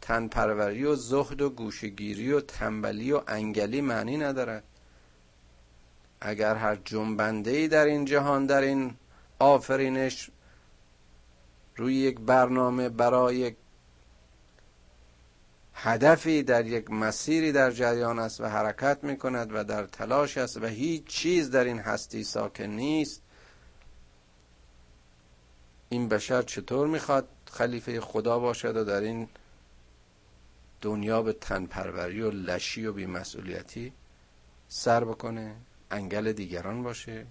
تنپروری 0.01 0.85
و 0.85 0.95
زهد 0.95 1.43
و 1.43 1.51
گوشگیری 1.51 2.33
و 2.33 2.41
تنبلی 2.41 3.13
و 3.13 3.23
انگلی 3.29 3.81
معنی 3.81 4.17
ندارد. 4.17 4.65
اگر 6.21 6.55
هر 6.55 6.77
جنبنده 6.85 7.51
ای 7.51 7.69
در 7.69 7.85
این 7.85 8.05
جهان 8.05 8.47
در 8.47 8.61
این 8.61 8.95
آفرینش 9.39 10.31
روی 11.77 11.95
یک 11.95 12.21
برنامه 12.21 12.89
برای 12.89 13.37
یک 13.37 13.57
هدفی 15.75 16.43
در 16.43 16.67
یک 16.67 16.91
مسیری 16.91 17.53
در 17.53 17.71
جریان 17.71 18.19
است 18.19 18.41
و 18.41 18.45
حرکت 18.45 18.99
می 19.05 19.17
کند 19.17 19.51
و 19.55 19.65
در 19.65 19.87
تلاش 19.87 20.39
است 20.39 20.57
و 20.57 20.67
هیچ 20.67 21.05
چیز 21.05 21.51
در 21.51 21.65
این 21.65 21.79
هستی 21.79 22.25
ساکن 22.25 22.65
نیست. 22.65 23.23
این 25.89 26.09
بشر 26.09 26.43
چطور 26.43 26.87
می‌خواد 26.87 27.29
خلیفه 27.51 28.01
خدا 28.01 28.39
باشد 28.39 28.77
و 28.77 28.85
در 28.85 29.01
این 29.01 29.29
دنیا 30.81 31.23
به 31.23 31.33
تنپروری 31.33 32.23
و 32.23 32.31
لشی 32.31 32.87
و 32.87 32.93
بیمسئولیتی 32.93 33.93
سر 34.69 35.05
بکنه؟ 35.05 35.57
انگل 35.91 36.33
دیگران 36.33 36.83
باشه. 36.83 37.27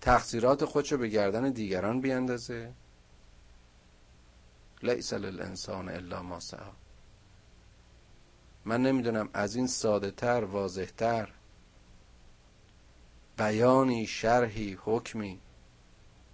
تقصیرات 0.00 0.64
خودشو 0.64 0.96
به 0.96 1.08
گردن 1.08 1.50
دیگران 1.50 2.00
بیندازه 2.00 2.72
لیس 4.82 5.12
للانسان 5.12 5.88
الا 5.88 6.22
ما 6.22 6.40
سعی. 6.40 6.60
من 8.64 8.82
نمی‌دونم 8.82 9.28
از 9.34 9.56
این 9.56 9.66
ساده 9.66 10.10
تر 10.10 10.44
واضح 10.44 10.84
تر. 10.96 11.32
بیانی 13.38 14.06
شرحی 14.06 14.78
حکمی. 14.82 15.40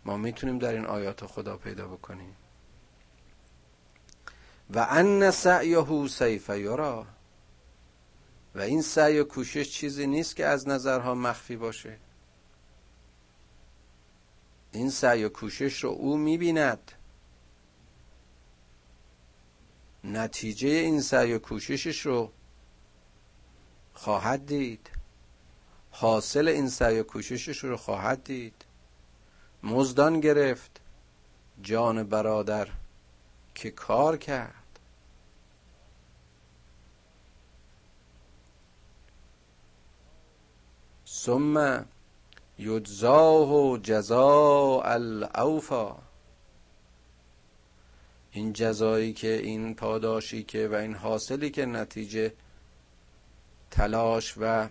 ما 0.04 0.16
می‌تونیم 0.16 0.58
در 0.58 0.72
این 0.72 0.86
آیات 0.86 1.26
خدا 1.26 1.56
پیدا 1.56 1.88
بکنیم. 1.88 2.36
و 4.74 4.86
ان 4.90 5.30
سعیه 5.30 6.08
سیف 6.08 6.48
یرا. 6.48 7.06
و 8.58 8.60
این 8.60 8.82
سعی 8.82 9.18
و 9.18 9.24
کوشش 9.24 9.70
چیزی 9.70 10.06
نیست 10.06 10.36
که 10.36 10.46
از 10.46 10.68
نظرها 10.68 11.14
مخفی 11.14 11.56
باشه. 11.56 11.98
این 14.72 14.90
سعی 14.90 15.24
و 15.24 15.28
کوشش 15.28 15.84
رو 15.84 15.90
او 15.90 16.16
می‌بیند. 16.16 16.92
نتیجه 20.04 20.68
این 20.68 21.00
سعی 21.00 21.32
و 21.32 21.38
کوششش 21.38 22.06
رو 22.06 22.32
خواهد 23.94 24.46
دید. 24.46 24.90
حاصل 25.90 26.48
این 26.48 26.68
سعی 26.68 26.98
و 26.98 27.02
کوششش 27.02 27.64
رو 27.64 27.76
خواهد 27.76 28.24
دید. 28.24 28.64
مزدان 29.62 30.20
گرفت. 30.20 30.80
جان 31.62 32.04
برادر 32.04 32.68
که 33.54 33.70
کار 33.70 34.16
کرد؟ 34.16 34.54
ثم 41.28 41.84
یجزاه 42.58 43.78
جزاء 43.78 44.82
الاوفا 44.84 45.96
این 48.30 48.52
جزایی 48.52 49.12
که 49.12 49.36
این 49.36 49.74
پاداشی 49.74 50.42
که 50.42 50.68
و 50.68 50.74
این 50.74 50.94
حاصلی 50.94 51.50
که 51.50 51.66
نتیجه 51.66 52.32
تلاش 53.70 54.34
و 54.40 54.68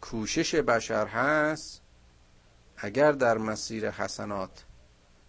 کوشش 0.00 0.54
بشر 0.54 1.06
هست 1.06 1.80
اگر 2.76 3.12
در 3.12 3.38
مسیر 3.38 3.90
حسنات 3.90 4.64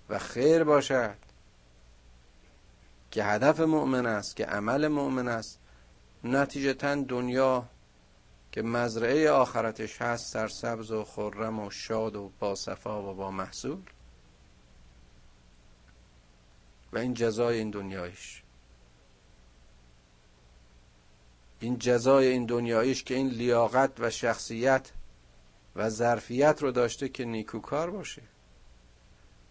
و 0.10 0.20
خیر 0.20 0.64
باشد 0.64 1.18
که 3.12 3.24
هدف 3.24 3.60
مؤمن 3.60 4.06
است 4.06 4.36
که 4.36 4.46
عمل 4.46 4.88
مؤمن 4.88 5.28
است 5.28 5.60
نتیجتا 6.24 6.96
دنیا 6.96 7.66
که 8.52 8.62
مزرعه 8.62 9.32
آخرتش 9.32 10.02
هست 10.02 10.34
سرسبز 10.34 10.92
و 10.92 11.04
خرم 11.04 11.60
و 11.60 11.72
شاد 11.72 12.16
و 12.16 12.32
با 12.40 12.56
صفا 12.56 13.12
و 13.12 13.16
با 13.16 13.32
محصول. 13.32 13.82
و 16.94 16.98
این 16.98 17.14
جزای 17.14 17.58
این 17.58 17.70
دنیایش. 17.70 18.44
این 21.60 21.78
جزای 21.80 22.28
این 22.28 22.46
دنیایش 22.46 23.04
که 23.04 23.16
این 23.16 23.28
لیاقت 23.28 23.92
و 24.00 24.10
شخصیت 24.10 24.92
و 25.76 25.90
ظرفیت 25.90 26.62
رو 26.62 26.72
داشته 26.72 27.10
که 27.10 27.26
نیکوکار 27.26 27.90
باشه. 27.90 28.22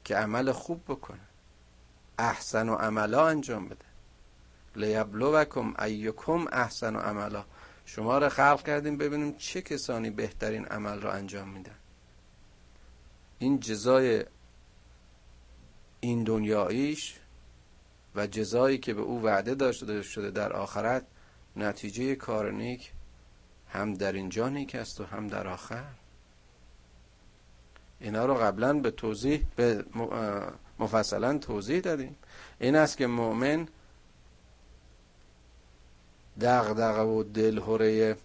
که 0.05 0.17
عمل 0.17 0.53
خوب 0.53 0.85
بکنه. 0.89 1.29
احسن 2.19 2.69
و 2.69 2.75
عملا 2.75 3.27
انجام 3.27 3.69
بده. 3.69 3.85
لیبلوکم 4.77 5.75
ایکم 5.83 6.47
احسن 6.53 6.97
و 6.97 6.99
عملا. 6.99 7.45
شما 7.89 8.19
رو 8.19 8.29
خلق 8.29 8.63
کردیم 8.63 8.97
ببینیم 8.97 9.35
چه 9.39 9.63
کسانی 9.63 10.11
بهترین 10.11 10.65
عمل 10.65 11.01
رو 11.01 11.11
انجام 11.11 11.49
میدن. 11.49 11.77
این 13.39 13.61
جزای 13.61 14.25
این 16.01 16.25
دنیاییش 16.25 17.19
و 18.15 18.27
جزایی 18.27 18.79
که 18.79 18.95
به 18.95 19.01
او 19.01 19.23
وعده 19.23 19.55
داشته 19.55 20.03
شده 20.03 20.31
در 20.31 20.53
آخرت 20.53 21.07
نتیجه 21.57 22.15
کار 22.15 22.53
نیک 22.53 22.93
هم 23.69 23.95
در 23.95 24.13
اینجا 24.13 24.49
نیک 24.49 24.75
است 24.75 25.01
و 25.01 25.05
هم 25.05 25.29
در 25.29 25.47
آخر. 25.47 25.85
اینا 28.01 28.27
رو 28.27 28.35
قبلا 28.35 28.73
به 28.73 28.91
توضیح 28.91 29.45
به 29.57 29.85
مفصلا 30.79 31.39
توضیح 31.39 31.81
دادیم. 31.81 32.17
این 32.61 32.77
است 32.77 32.97
که 32.97 33.07
مؤمن 33.07 33.69
دغدغه 36.41 37.03
و 37.03 37.23
دلهوره 37.23 38.17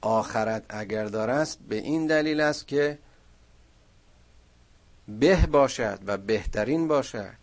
آخرت 0.00 0.64
اگر 0.68 1.04
داره 1.04 1.32
است 1.32 1.58
به 1.68 1.76
این 1.76 2.06
دلیل 2.06 2.40
است 2.40 2.68
که 2.68 2.98
به 5.08 5.46
باشد 5.46 5.98
و 6.06 6.16
بهترین 6.16 6.88
باشد. 6.88 7.42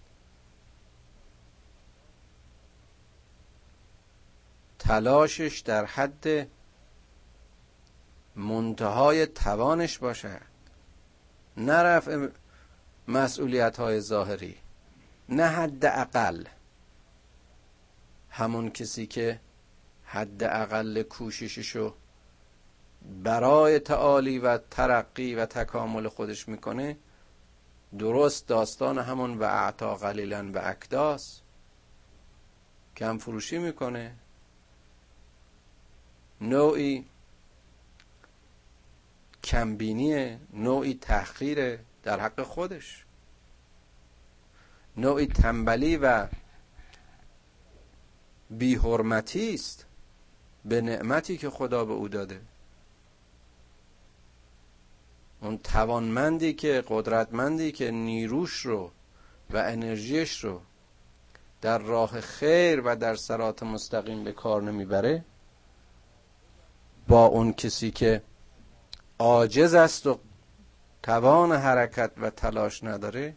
تلاشش 4.80 5.60
در 5.66 5.86
حد 5.86 6.48
منتهای 8.36 9.26
توانش 9.26 9.98
باشد. 9.98 10.42
نه 11.58 11.74
رفع 11.74 12.28
مسئولیت 13.08 13.78
های 13.78 14.00
ظاهری 14.02 14.56
نه 15.30 15.44
حد 15.44 15.86
اقل. 15.86 16.44
همون 18.30 18.70
کسی 18.70 19.08
که 19.08 19.40
حد 20.04 20.44
اقل 20.44 21.04
کوشششو 21.04 21.94
برای 23.24 23.80
تعالی 23.80 24.40
و 24.40 24.58
ترقی 24.58 25.36
و 25.36 25.46
تکامل 25.46 26.08
خودش 26.08 26.48
می‌کنه 26.48 26.98
درست 28.00 28.48
داستان 28.48 28.98
همون 28.98 29.38
و 29.38 29.44
اعتا 29.44 29.96
قلیلا 29.96 30.52
و 30.54 30.62
اکداس 30.64 31.42
کم 32.98 33.18
فروشی 33.18 33.58
می‌کنه. 33.58 34.16
نوعی 36.42 37.06
کمبینیه 39.44 40.40
نوعی 40.54 40.94
تحقیره 40.94 41.80
در 42.04 42.20
حق 42.20 42.44
خودش. 42.44 43.06
نوعی 44.98 45.28
تنبلی 45.28 45.98
و 45.98 46.28
بیحرمتی 48.50 49.54
است. 49.54 49.86
به 50.66 50.82
نعمتی 50.82 51.38
که 51.38 51.50
خدا 51.50 51.86
به 51.86 51.94
او 51.94 52.08
داده. 52.08 52.42
اون 55.42 55.58
توانمندی 55.58 56.54
که 56.54 56.84
قدرتمندی 56.88 57.72
که 57.72 57.92
نیروش 57.92 58.60
رو 58.66 58.92
و 59.50 59.58
انرژیش 59.58 60.44
رو 60.44 60.62
در 61.62 61.78
راه 61.78 62.22
خیر 62.22 62.82
و 62.86 62.96
در 62.96 63.16
سرات 63.16 63.64
مستقیم 63.64 64.24
به 64.24 64.32
کار 64.32 64.62
نمی‌بره 64.62 65.24
با 67.08 67.26
اون 67.26 67.54
کسی 67.54 67.92
که 67.92 68.22
عاجز 69.20 69.74
است 69.74 70.08
و 70.08 70.20
توان 71.04 71.52
حرکت 71.52 72.12
و 72.18 72.30
تلاش 72.30 72.84
نداره 72.84 73.36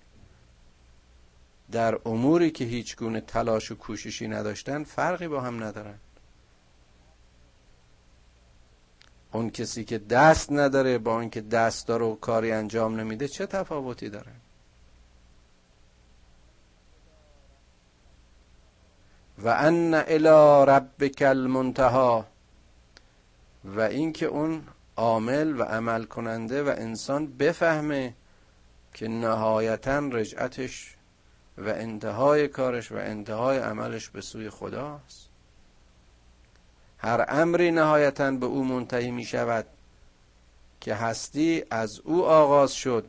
در 1.73 1.99
اموری 2.07 2.51
که 2.51 2.65
هیچ 2.65 2.97
گونه 2.97 3.21
تلاش 3.21 3.71
و 3.71 3.75
کوششی 3.75 4.29
نداشتن 4.29 4.85
فرقی 4.85 5.29
با 5.29 5.41
هم 5.41 5.65
ندارن. 5.65 5.99
اون 9.33 9.51
کسی 9.51 9.85
که 9.85 9.99
دست 9.99 10.53
نداره 10.53 10.99
با 10.99 11.21
اینکه 11.21 11.41
دست 11.41 11.87
داره 11.87 12.05
و 12.05 12.15
کاری 12.15 12.53
انجام 12.53 13.01
نمیده 13.01 13.29
چه 13.29 13.47
تفاوتی 13.47 14.09
داره 14.09 14.33
و 19.39 19.49
ان 19.49 19.95
الى 19.95 20.65
ربک 20.71 21.23
المنتها 21.27 22.27
و 23.65 23.81
اینکه 23.81 24.27
اون 24.27 24.63
عامل 24.97 25.61
و 25.61 25.63
عمل 25.63 26.05
کننده 26.05 26.63
و 26.63 26.69
انسان 26.69 27.27
بفهمه 27.27 28.15
که 28.95 29.09
نهایتا 29.09 29.99
رجعتش 29.99 30.97
و 31.59 31.69
انتهای 31.69 32.49
کارش 32.49 32.93
و 32.93 32.97
انتهای 32.97 33.59
عملش 33.59 34.09
به 34.09 34.21
سوی 34.21 34.51
خداست. 34.51 35.29
هر 36.99 37.25
امری 37.29 37.71
نهایتا 37.71 38.31
به 38.31 38.47
او 38.47 38.65
منتهی 38.65 39.11
می 39.11 39.25
شود 39.25 39.67
که 40.81 40.95
هستی 40.95 41.65
از 41.71 42.01
او 42.01 42.25
آغاز 42.25 42.73
شد 42.73 43.09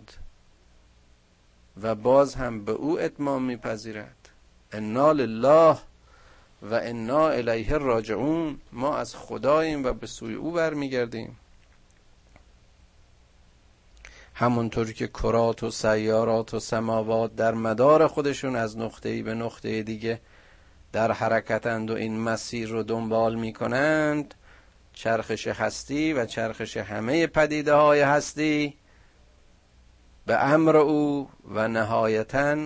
و 1.82 1.96
باز 1.96 2.36
هم 2.36 2.66
به 2.66 2.72
او 2.72 3.00
اتمام 3.00 3.44
میپذیرد 3.44 4.30
انا 4.72 5.12
لله 5.12 5.78
و 6.62 6.74
انا 6.74 7.30
الیه 7.30 7.78
راجعون. 7.78 8.62
ما 8.72 8.98
از 8.98 9.16
خداییم 9.16 9.86
و 9.86 9.94
به 9.94 10.08
سوی 10.08 10.34
او 10.34 10.52
برمیگردیم. 10.52 11.38
همونطور 14.34 14.92
که 14.92 15.08
کرات 15.08 15.64
و 15.64 15.72
سیارات 15.72 16.54
و 16.54 16.60
سماوات 16.60 17.36
در 17.36 17.54
مدار 17.54 18.08
خودشون 18.08 18.56
از 18.56 18.78
نقطه‌ای 18.78 19.22
به 19.22 19.34
نقطه 19.34 19.84
دیگه 19.84 20.22
در 20.92 21.12
حرکتند 21.12 21.92
و 21.92 21.96
این 21.96 22.20
مسیر 22.20 22.70
رو 22.70 22.84
دنبال 22.84 23.36
می‌کنند 23.36 24.34
چرخش 24.94 25.48
هستی 25.48 26.14
و 26.14 26.26
چرخش 26.26 26.78
همه 26.78 27.28
پدیده 27.28 27.74
های 27.74 28.02
هستی 28.02 28.74
به 30.26 30.44
امر 30.44 30.78
او 30.78 31.30
و 31.46 31.68
نهایتا 31.68 32.58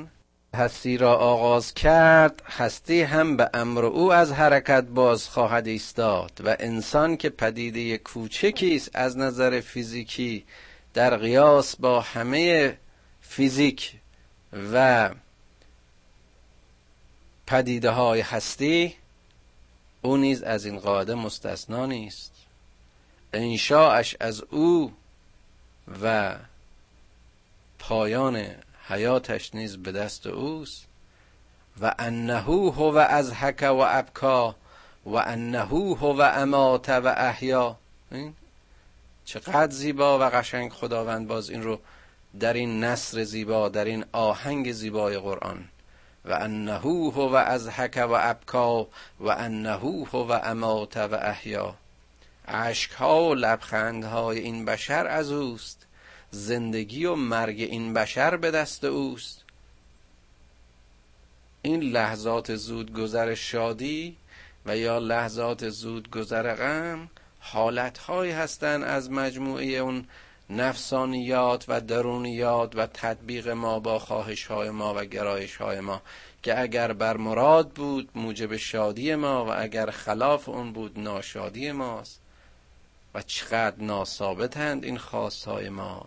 هستی 0.56 0.97
را 0.97 1.15
آغاز 1.15 1.73
کرد 1.73 2.41
هستی 2.45 3.01
هم 3.01 3.38
به 3.38 3.49
امر 3.53 3.86
او 3.86 4.13
از 4.13 4.32
حرکت 4.32 4.84
باز 4.84 5.30
خواهد 5.30 5.67
ایستاد 5.67 6.41
و 6.45 6.56
انسان 6.60 7.17
که 7.17 7.30
پدیده 7.30 7.97
کوچکی 7.97 8.75
است 8.75 8.91
از 8.93 9.17
نظر 9.17 9.60
فیزیکی 9.60 10.45
در 10.98 11.18
قیاس 11.18 11.76
با 11.76 12.02
همه 12.02 12.78
فیزیک 13.22 14.00
و 14.74 15.10
پدیده 17.48 17.90
های 17.90 18.22
هستی 18.22 18.96
او 20.02 20.18
نیز 20.18 20.44
از 20.44 20.66
این 20.66 20.80
قاعده 20.80 21.16
مستثنا 21.16 21.86
نیست. 21.86 22.34
انشاءش 23.34 24.16
از 24.20 24.42
او 24.42 24.94
و 26.02 26.36
پایان 27.80 28.48
حیاتش 28.88 29.56
نیز 29.56 29.78
به 29.78 29.92
دست 29.92 30.28
اوست. 30.28 30.86
و 31.82 31.96
انه 32.00 32.42
هو 32.42 32.98
از 32.98 33.34
حک 33.34 33.62
و 33.62 33.86
ابکا 33.88 34.56
و 35.06 35.16
انه 35.16 35.60
هو 35.60 36.22
امات 36.22 36.90
و 36.90 37.08
احیا. 37.18 37.78
چقدر 39.28 39.72
زیبا 39.72 40.20
و 40.20 40.24
قشنگ 40.24 40.72
خداوند 40.72 41.28
باز 41.28 41.50
این 41.50 41.63
رو 41.63 41.80
در 42.40 42.54
این 42.54 42.84
نصر 42.84 43.24
زیبا 43.24 43.70
در 43.70 43.86
این 43.86 44.06
آهنگ 44.12 44.72
زیبای 44.72 45.18
قرآن. 45.18 45.70
و 46.26 46.34
انه 46.34 46.74
هو 46.74 47.36
از 47.36 47.70
حک 47.70 47.98
و 48.10 48.12
ابکا 48.12 48.88
و 49.20 49.30
انه 49.30 49.72
هو 49.72 50.40
امات 50.44 50.98
و 50.98 51.16
احیا. 51.16 51.76
عشق 52.48 52.94
ها 52.94 53.24
و 53.30 53.36
لبخند 53.36 54.04
های 54.04 54.40
این 54.40 54.66
بشر 54.66 55.08
از 55.08 55.32
اوست. 55.32 55.86
زندگی 56.32 57.06
و 57.06 57.16
مرگ 57.16 57.62
این 57.62 57.94
بشر 57.94 58.38
به 58.38 58.52
دست 58.52 58.84
اوست. 58.84 59.44
این 61.62 61.82
لحظات 61.82 62.56
زود 62.56 62.94
گذر 62.94 63.34
شادی 63.36 64.18
و 64.66 64.78
یا 64.78 65.00
لحظات 65.00 65.70
زود 65.70 66.10
گذر 66.10 66.56
غم 66.56 67.10
حالتهایی 67.52 68.32
هستند 68.32 68.84
از 68.84 69.12
مجموعه 69.12 69.66
اون 69.66 70.06
نفسانیات 70.50 71.66
و 71.68 71.82
درونیات 71.82 72.76
و 72.76 72.88
تطبیق 72.88 73.50
ما 73.50 73.80
با 73.80 74.00
خواهش 74.00 74.46
های 74.46 74.70
ما 74.70 74.94
و 74.98 75.06
گرایش 75.06 75.56
های 75.56 75.80
ما 75.80 76.02
که 76.44 76.60
اگر 76.60 76.94
بر 76.94 77.18
مراد 77.18 77.70
بود 77.70 78.10
موجب 78.16 78.58
شادی 78.58 79.16
ما 79.16 79.46
و 79.46 79.62
اگر 79.62 79.92
خلاف 79.92 80.50
اون 80.50 80.74
بود 80.74 81.00
ناشادی 81.00 81.72
ماست. 81.72 82.22
و 83.16 83.22
چقدر 83.22 83.76
ناثابتند 83.78 84.84
این 84.84 84.98
خواستهای 84.98 85.70
ما 85.70 86.06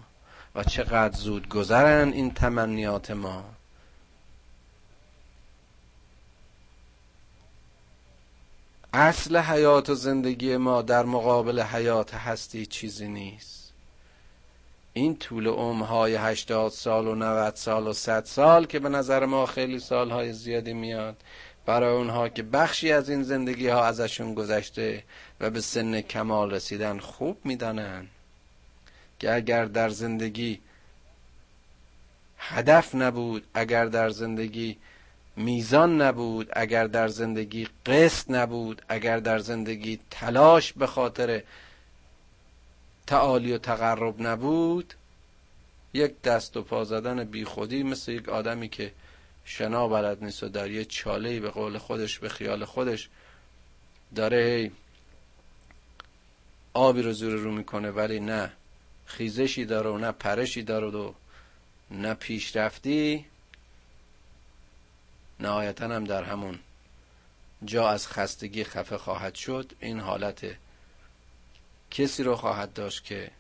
و 0.55 0.65
چقدر 0.65 1.17
زود 1.17 1.49
گذرند 1.49 2.15
این 2.15 2.35
تمنیات 2.35 3.11
ما. 3.11 3.45
اصل 8.93 9.37
حیات 9.37 9.91
و 9.91 9.95
زندگی 9.95 10.57
ما 10.57 10.83
در 10.83 11.05
مقابل 11.05 11.61
حیات 11.61 12.15
هستی 12.15 12.67
چیزی 12.67 13.09
نیست. 13.09 13.73
این 14.93 15.17
طول 15.17 15.47
عمرهای 15.47 16.15
هشتاد 16.15 16.71
سال 16.71 17.07
و 17.07 17.15
90 17.15 17.55
سال 17.55 17.87
و 17.87 17.93
100 17.93 18.25
سال 18.25 18.67
که 18.67 18.79
به 18.79 18.89
نظر 18.89 19.27
ما 19.27 19.47
خیلی 19.47 19.79
سالهای 19.79 20.33
زیادی 20.33 20.73
میاد 20.73 21.17
برای 21.67 21.97
اونها 21.97 22.29
که 22.29 22.43
بخشی 22.43 22.93
از 22.93 23.11
این 23.11 23.23
زندگی 23.23 23.69
ها 23.69 23.85
ازشون 23.85 24.35
گذشته 24.35 25.05
و 25.41 25.51
به 25.51 25.61
سن 25.61 26.01
کمال 26.01 26.51
رسیدن 26.51 26.99
خوب 26.99 27.37
می‌دانن. 27.45 28.07
که 29.19 29.35
اگر 29.35 29.65
در 29.65 29.89
زندگی 29.89 30.61
هدف 32.39 32.95
نبود 32.95 33.47
اگر 33.55 33.87
در 33.87 34.11
زندگی 34.11 34.77
میزان 35.41 36.03
نبود 36.03 36.49
اگر 36.53 36.87
در 36.87 37.09
زندگی 37.09 37.69
قسط 37.87 38.31
نبود 38.31 38.83
اگر 38.89 39.21
در 39.21 39.39
زندگی 39.39 39.99
تلاش 40.11 40.73
به 40.73 40.87
خاطر 40.87 41.43
تعالی 43.07 43.53
و 43.53 43.59
تقرب 43.59 44.15
نبود 44.19 44.95
یک 45.95 46.23
دست 46.23 46.57
و 46.57 46.63
پا 46.63 46.85
زدن 46.85 47.25
بی 47.25 47.45
خودی 47.45 47.83
مثل 47.83 48.13
یک 48.13 48.29
آدمی 48.29 48.69
که 48.69 48.93
شنا 49.45 49.89
بلد 49.89 50.25
نیست 50.25 50.43
و 50.43 50.49
در 50.49 50.71
یه 50.71 50.85
چاله 50.85 51.41
به 51.41 51.51
قول 51.51 51.79
خودش 51.79 52.19
به 52.19 52.29
خیال 52.29 52.65
خودش 52.65 53.09
داره 54.15 54.71
آبی 56.75 57.03
رو 57.03 57.13
زور 57.13 57.33
رو 57.33 57.53
می‌کنه 57.53 57.91
ولی 57.91 58.21
نه 58.21 58.53
خیزشی 59.07 59.65
داره 59.65 59.91
و 59.91 59.99
نه 59.99 60.13
پرشی 60.13 60.63
داره 60.63 60.87
و 60.87 61.13
نه 61.91 62.15
پیشرفتی. 62.15 63.25
نهایتا 65.41 65.85
هم 65.89 66.05
در 66.05 66.25
همون 66.25 66.59
جا 67.65 67.89
از 67.89 68.09
خستگی 68.09 68.65
خفه 68.65 68.99
خواهد 68.99 69.35
شد. 69.35 69.73
این 69.81 70.01
حالت 70.01 70.47
کسی 71.91 72.23
رو 72.23 72.37
خواهد 72.37 72.73
داشت 72.73 73.05
که 73.05 73.31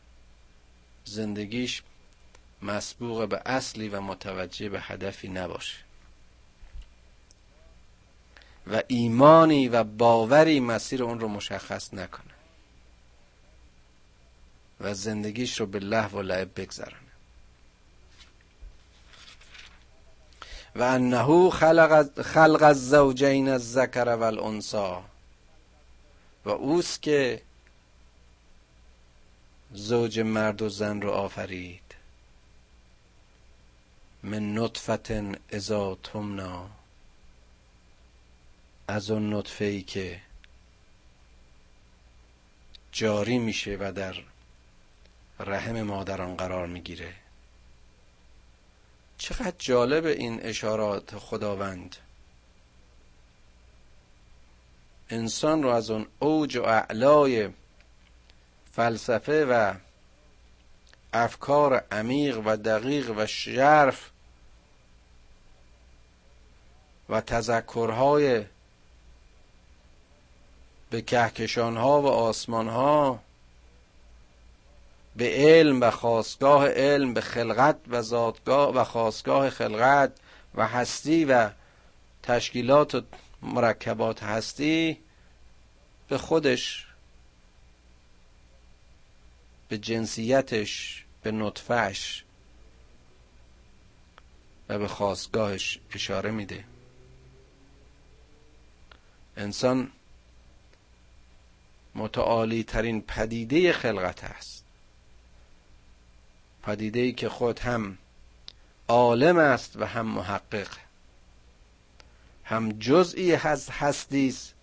زندگیش 1.04 1.82
مسبوق 2.62 3.28
به 3.28 3.42
اصلی 3.46 3.88
و 3.88 4.00
متوجه 4.00 4.68
به 4.68 4.80
هدفی 4.80 5.28
نباشه. 5.28 5.76
و 8.66 8.82
ایمانی 8.88 9.68
و 9.68 9.84
باوری 9.84 10.60
مسیر 10.60 11.02
اون 11.02 11.20
رو 11.20 11.28
مشخص 11.28 11.94
نکنه 11.94 12.34
و 14.80 14.94
زندگیش 14.94 15.60
رو 15.60 15.66
به 15.66 15.78
لحو 15.78 16.18
و 16.18 16.22
لعب 16.22 16.60
بگذرن 16.60 17.09
و 20.76 20.82
انه 20.82 21.50
خلق, 21.50 22.22
خلق 22.22 22.62
الزوجین 22.62 23.48
الذکر 23.48 24.08
والانثى. 24.08 24.96
و 26.44 26.48
اوست 26.48 27.02
که 27.02 27.42
زوج 29.72 30.20
مرد 30.20 30.62
و 30.62 30.68
زن 30.68 31.00
رو 31.00 31.10
آفرید. 31.10 31.94
من 34.22 34.58
نطفت 34.58 35.10
اذا 35.54 35.94
تمنا 35.94 36.70
از 38.88 39.10
اون 39.10 39.34
نطفه 39.34 39.64
ای 39.64 39.82
که 39.82 40.20
جاری 42.92 43.38
میشه 43.38 43.76
و 43.80 43.92
در 43.92 44.16
رحم 45.40 45.82
مادران 45.82 46.36
قرار 46.36 46.66
می‌گیره. 46.66 47.14
چقدر 49.20 49.54
جالب 49.58 50.06
این 50.06 50.40
اشارات 50.42 51.18
خداوند. 51.18 51.96
انسان 55.10 55.62
رو 55.62 55.68
از 55.68 55.90
اون 55.90 56.06
اوج 56.18 56.56
و 56.56 56.62
اعلای 56.62 57.48
فلسفه 58.72 59.44
و 59.44 59.74
افکار 61.12 61.84
عمیق 61.92 62.42
و 62.44 62.56
دقیق 62.56 63.10
و 63.16 63.26
شرف 63.26 64.10
و 67.08 67.20
تذکرهای 67.20 68.44
به 70.90 71.02
کهکشانها 71.02 72.02
و 72.02 72.06
آسمانها 72.06 73.22
به 75.16 75.30
علم 75.34 75.80
و 75.80 75.90
خواستگاه 75.90 76.68
علم 76.68 77.14
به 77.14 77.20
خلقت 77.20 77.76
و 77.88 78.02
زادگاه 78.02 78.74
و 78.74 78.84
خواستگاه 78.84 79.50
خلقت 79.50 80.12
و 80.54 80.66
هستی 80.66 81.24
و 81.24 81.50
تشکیلات 82.22 82.94
و 82.94 83.02
مرکبات 83.42 84.22
هستی 84.22 84.98
به 86.08 86.18
خودش 86.18 86.86
به 89.68 89.78
جنسیتش 89.78 91.04
به 91.22 91.32
نطفهش 91.32 92.24
و 94.68 94.78
به 94.78 94.88
خواستگاهش 94.88 95.78
اشاره 95.94 96.30
میده. 96.30 96.64
انسان 99.36 99.92
متعالی 101.94 102.64
ترین 102.64 103.02
پدیده 103.02 103.72
خلقت 103.72 104.24
است. 104.24 104.59
پدیده 106.62 107.00
ای 107.00 107.12
که 107.12 107.28
خود 107.28 107.58
هم 107.58 107.98
عالم 108.88 109.38
است 109.38 109.76
و 109.76 109.84
هم 109.84 110.06
محقق 110.06 110.68
هم 112.44 112.72
جزئی 112.72 113.34
از 113.34 113.70
هستی 113.70 114.28
است 114.28 114.54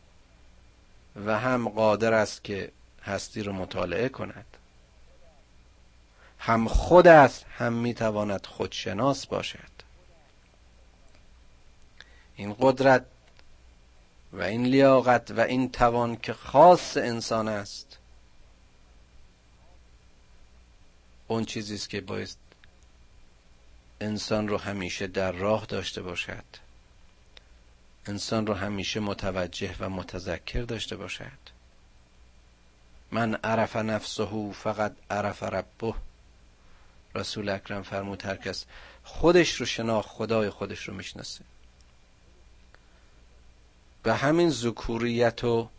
و 1.25 1.39
هم 1.39 1.69
قادر 1.69 2.13
است 2.13 2.43
که 2.43 2.71
هستی 3.03 3.43
رو 3.43 3.53
مطالعه 3.53 4.09
کند. 4.09 4.45
هم 6.39 6.67
خود 6.67 7.07
است 7.07 7.45
هم 7.57 7.73
می‌تواند 7.73 8.45
خودشناس 8.45 9.27
باشد. 9.27 9.77
این 12.35 12.55
قدرت 12.59 13.05
و 14.33 14.41
این 14.41 14.65
لیاقت 14.65 15.31
و 15.31 15.39
این 15.39 15.71
توان 15.71 16.15
که 16.15 16.33
خاص 16.33 16.97
انسان 16.97 17.47
است 17.47 17.86
اون 21.27 21.45
چیزی 21.45 21.75
است 21.75 21.89
که 21.89 22.01
باید 22.01 22.35
انسان 24.01 24.47
رو 24.47 24.57
همیشه 24.57 25.07
در 25.07 25.31
راه 25.31 25.65
داشته 25.65 26.01
باشد. 26.01 26.43
انسان 28.05 28.47
رو 28.47 28.53
همیشه 28.53 28.99
متوجه 28.99 29.75
و 29.79 29.89
متذکر 29.89 30.61
داشته 30.61 30.95
باشد. 30.95 31.57
من 33.11 33.35
عرف 33.35 33.75
نفسه 33.75 34.51
فقط 34.51 34.95
عرف 35.11 35.43
ربه. 35.43 35.93
رسول 37.15 37.49
اکرم 37.49 37.83
فرمود 37.83 38.25
هر 38.25 38.35
کس 38.35 38.65
خودش 39.03 39.55
رو 39.55 39.65
شناخت 39.65 40.09
خدای 40.09 40.49
خودش 40.49 40.87
رو 40.87 40.93
می‌شناسه. 40.93 41.43
به 44.03 44.15
همین 44.15 44.49
ذکوریت 44.49 45.43
و 45.43 45.69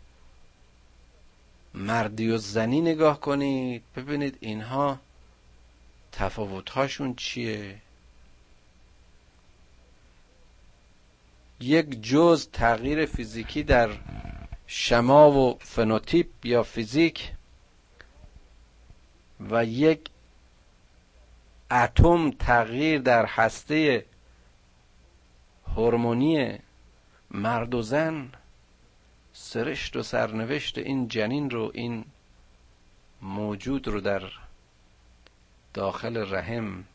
مردی 1.73 2.29
و 2.29 2.37
زنی 2.37 2.81
نگاه 2.81 3.19
کنید. 3.19 3.83
ببینید 3.95 4.37
اینها 4.39 4.99
تفاوتهاشون 6.11 7.15
چیه؟ 7.15 7.75
یک 11.59 12.01
جز 12.01 12.49
تغییر 12.53 13.05
فیزیکی 13.05 13.63
در 13.63 13.89
شما 14.67 15.31
و 15.31 15.57
فنوتیپ 15.61 16.45
یا 16.45 16.63
فیزیک 16.63 17.33
و 19.39 19.65
یک 19.65 20.09
اتم 21.71 22.31
تغییر 22.31 23.01
در 23.01 23.25
هسته 23.25 24.05
هورمونی 25.75 26.59
مرد 27.31 27.75
و 27.75 27.81
زن 27.81 28.31
سرشت 29.33 29.95
و 29.95 30.03
سرنوشت 30.03 30.77
این 30.77 31.07
جنین 31.07 31.49
رو 31.49 31.71
این 31.73 32.05
موجود 33.21 33.87
رو 33.87 34.01
در 34.01 34.21
داخل 35.73 36.33
رحم 36.33 36.85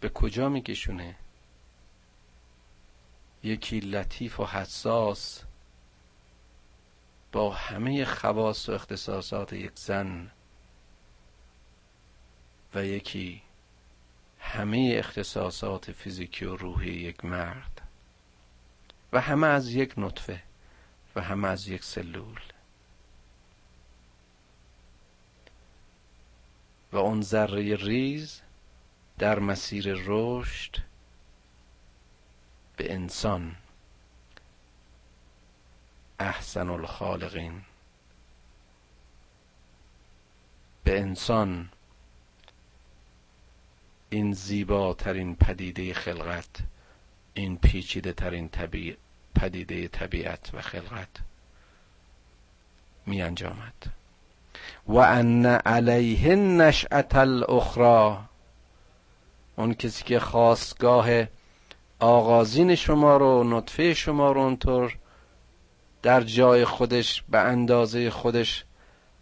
به 0.00 0.08
کجا 0.08 0.48
میکشونه؟ 0.48 1.16
یکی 3.42 3.80
لطیف 3.80 4.40
و 4.40 4.46
حساس 4.46 5.44
با 7.32 7.50
همه 7.50 8.04
خواص 8.04 8.68
و 8.68 8.72
اختصاصات 8.72 9.52
یک 9.52 9.72
زن 9.74 10.30
و 12.74 12.84
یکی 12.84 13.42
همه 14.38 14.94
اختصاصات 14.98 15.92
فیزیکی 15.92 16.44
و 16.44 16.56
روحی 16.56 16.90
یک 16.90 17.24
مرد 17.24 17.82
و 19.12 19.20
همه 19.20 19.46
از 19.46 19.74
یک 19.74 19.94
نطفه 19.96 20.42
و 21.16 21.20
همه 21.22 21.48
از 21.48 21.68
یک 21.68 21.84
سلول. 21.84 22.40
و 26.92 26.96
اون 26.96 27.22
ذره 27.22 27.76
ریز 27.76 28.40
در 29.18 29.38
مسیر 29.38 29.94
رشد 30.06 30.76
به 32.76 32.92
انسان. 32.92 33.56
احسن 36.20 36.68
الخالقین. 36.68 37.62
به 40.84 41.00
انسان. 41.00 41.68
این 44.10 44.32
زیباترین 44.32 45.36
پدیده 45.36 45.94
خلقت 45.94 46.48
این 47.34 47.58
پیچیده 47.58 48.12
ترین 48.12 48.48
پدیده 49.34 49.88
طبیعت 49.88 50.50
و 50.54 50.62
خلقت 50.62 51.08
می 53.06 53.22
انجامد. 53.22 53.97
و 54.88 54.96
ان 54.96 55.46
علیه 55.46 56.34
نشأت 56.36 57.14
الاخرى 57.14 58.16
اون 59.56 59.74
کسی 59.74 60.04
که 60.04 60.20
خواستگاه 60.20 61.08
آغازین 62.00 62.74
شما 62.74 63.16
رو 63.16 63.44
نطفه 63.44 63.94
شما 63.94 64.32
رو 64.32 64.40
اونطور 64.40 64.96
در 66.02 66.20
جای 66.20 66.64
خودش 66.64 67.24
به 67.28 67.38
اندازه 67.38 68.10
خودش 68.10 68.64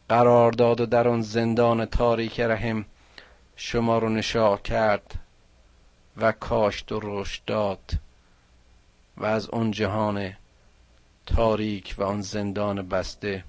قرار 0.09 0.52
داد 0.52 0.81
و 0.81 0.87
در 0.87 1.09
آن 1.09 1.20
زندان 1.20 1.85
تاریک 1.85 2.40
رحم 2.40 2.85
شما 3.57 3.98
رو 3.98 4.09
نشا 4.09 4.57
کرد 4.57 5.14
و 6.16 6.33
کاشت 6.33 6.92
و 6.92 7.00
رشد 7.02 7.42
داد 7.46 7.90
و 9.16 9.24
از 9.24 9.48
اون 9.48 9.70
جهان 9.70 10.33
تاریک 11.26 11.94
و 11.98 12.02
آن 12.02 12.20
زندان 12.20 12.88
بسته 12.88 13.44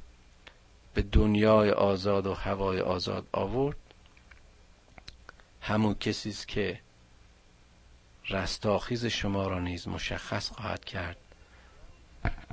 به 0.97 1.03
دنیای 1.03 1.71
آزاد 1.71 2.27
و 2.27 2.33
هوای 2.33 2.81
آزاد 2.81 3.27
آورد. 3.31 3.77
همون 5.61 5.93
کسی 5.93 6.29
است 6.29 6.47
که 6.47 6.79
رستاخیز 8.29 9.05
شما 9.05 9.47
را 9.47 9.59
نیز 9.59 9.87
مشخص 9.87 10.49
خواهد 10.49 10.85
کرد 10.85 11.17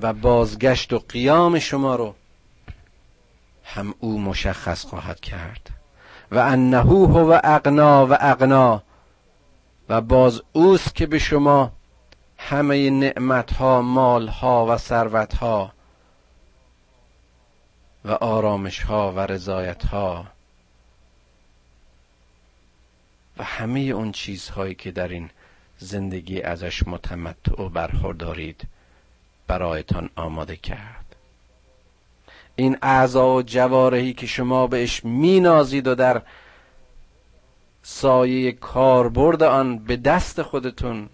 و 0.01 0.13
بازگشت 0.13 0.93
و 0.93 0.99
قیام 0.99 1.59
شما 1.59 1.97
رو 1.97 2.15
هم 3.65 3.95
او 3.99 4.21
مشخص 4.21 4.85
خواهد 4.85 5.21
کرد. 5.21 5.71
و 6.31 6.39
انه 6.39 6.79
هو 6.79 7.41
اغنا 7.45 8.07
و 8.07 8.17
اغنا 8.21 8.83
و 9.89 10.01
باز 10.01 10.43
اوست 10.53 10.95
که 10.95 11.07
به 11.07 11.19
شما 11.19 11.73
همه 12.39 12.91
نعمت 12.91 13.53
ها 13.53 13.83
مال 13.83 14.29
ها 14.29 14.67
و 14.67 14.79
ثروت 14.79 15.35
ها 15.35 15.74
و 18.05 18.13
آرامش 18.13 18.83
ها 18.83 19.13
و 19.13 19.21
رضایت 19.21 19.85
ها 19.85 20.27
و 23.39 23.45
همه 23.45 23.81
اون 23.81 24.13
چیزهایی 24.13 24.75
که 24.75 24.91
در 24.91 25.09
این 25.09 25.31
زندگی 25.79 26.43
ازش 26.43 26.87
متمتع 26.87 27.63
و 27.63 27.69
برخوردارید 27.69 28.63
برایتان 29.47 30.11
آماده 30.17 30.57
کرد. 30.57 31.17
این 32.57 32.79
اعضا 32.83 33.35
و 33.35 33.43
جوارحی 33.43 34.13
که 34.13 34.27
شما 34.27 34.67
بهش 34.67 35.05
مینازید 35.05 35.87
و 35.87 35.95
در 35.95 36.23
سایه 37.83 38.53
کاربرد 38.53 39.43
آن 39.43 39.79
به 39.79 39.97
دست 39.97 40.43
خودتون 40.43 41.09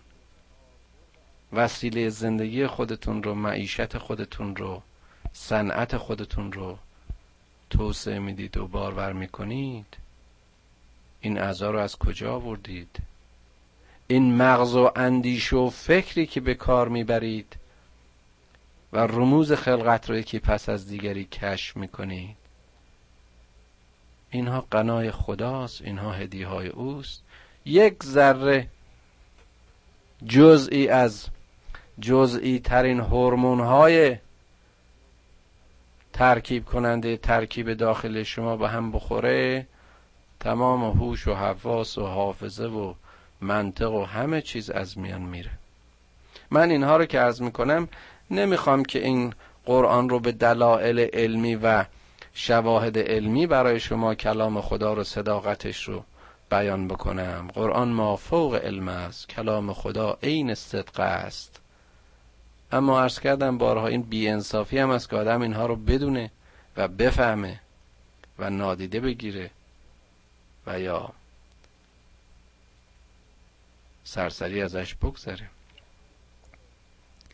وسیله 1.53 2.09
زندگی 2.09 2.67
خودتون 2.67 3.23
رو 3.23 3.35
معیشت 3.35 3.99
خودتون 3.99 4.57
رو 4.57 4.83
صنعت 5.33 5.97
خودتون 5.97 6.53
رو 6.53 6.79
توسعه 7.71 8.19
می‌دید 8.19 8.57
و 8.57 8.67
بارور 8.67 9.13
می‌کنید؟ 9.13 9.97
این 11.21 11.39
اعضا 11.39 11.71
رو 11.71 11.79
از 11.79 11.97
کجا 11.97 12.35
آوردید؟ 12.35 12.97
این 14.07 14.37
مغز 14.37 14.75
و 14.75 14.91
اندیش 14.97 15.53
و 15.53 15.71
فکری 15.71 16.27
که 16.27 16.41
به 16.41 16.55
کار 16.55 16.89
می‌برید 16.89 17.57
و 18.93 18.99
رموز 18.99 19.53
خلقت 19.53 20.11
رو 20.11 20.17
یکی 20.17 20.39
پس 20.39 20.69
از 20.69 20.89
دیگری 20.89 21.25
کشف 21.25 21.77
می‌کنید؟ 21.77 22.37
اینها 24.31 24.67
قنای 24.71 25.11
خداست 25.11 25.83
اینها 25.83 26.13
هدیه 26.13 26.47
های 26.47 26.69
اوست. 26.69 27.23
یک 27.65 28.03
ذره 28.05 28.69
جزئی 30.27 30.89
از 30.89 31.27
جزئی 32.01 32.59
ترین 32.59 33.01
هورمون 33.01 33.61
های 33.61 34.17
ترکیب 36.21 36.65
کننده 36.65 37.17
ترکیب 37.17 37.75
داخل 37.75 38.23
شما 38.23 38.57
به 38.57 38.69
هم 38.69 38.93
بخوره. 38.93 39.67
تمام 40.41 40.85
هوش 40.85 41.29
و 41.29 41.35
حواس 41.35 41.99
و 41.99 42.07
حافظه 42.07 42.65
و 42.65 42.95
منطق 43.41 43.93
و 43.93 44.05
همه 44.05 44.43
چیز 44.43 44.71
از 44.71 44.99
میان 44.99 45.23
میره. 45.23 45.51
من 46.51 46.71
اینها 46.71 46.97
رو 46.97 47.05
که 47.05 47.21
عرض 47.21 47.43
می‌کنم 47.43 47.89
نمی‌خوام 48.31 48.85
که 48.85 49.05
این 49.05 49.35
قرآن 49.65 50.09
رو 50.09 50.21
به 50.21 50.33
دلایل 50.33 50.99
علمی 51.13 51.55
و 51.55 51.85
شواهد 52.35 52.99
علمی 52.99 53.47
برای 53.47 53.81
شما 53.81 54.15
کلام 54.15 54.61
خدا 54.61 54.93
رو 54.93 55.05
صداقتش 55.05 55.85
رو 55.85 56.05
بیان 56.51 56.89
بکنم. 56.89 57.49
قرآن 57.55 57.89
ما 57.89 58.17
فوق 58.17 58.55
علم 58.55 58.89
است. 58.89 59.29
کلام 59.29 59.73
خدا 59.73 60.19
عین 60.23 60.55
صدق 60.55 61.01
است. 61.01 61.60
اما 62.73 63.01
عرض 63.03 63.21
کردم 63.21 63.59
بارها 63.59 63.87
این 63.87 64.03
بی 64.03 64.29
انصافی 64.29 64.79
هم 64.79 64.91
است 64.91 65.11
که 65.11 65.17
آدم 65.17 65.43
اینها 65.43 65.67
رو 65.67 65.77
بدونه 65.77 66.31
و 66.77 66.89
بفهمه 66.89 67.61
و 68.39 68.51
نادیده 68.51 69.01
بگیره 69.01 69.51
و 70.67 70.81
یا 70.81 71.13
سرسری 74.05 74.63
ازش 74.63 74.95
بگذره. 74.95 75.51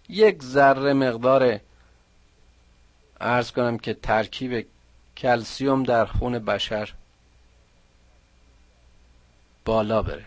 یک 0.08 0.42
ذره 0.42 0.92
مقدار 0.92 1.60
ارز 3.20 3.52
کنم 3.52 3.78
که 3.78 3.94
ترکیب 3.94 4.66
کلسیوم 5.16 5.82
در 5.82 6.04
خون 6.04 6.38
بشر 6.38 6.92
بالا 9.64 10.02
بره. 10.02 10.26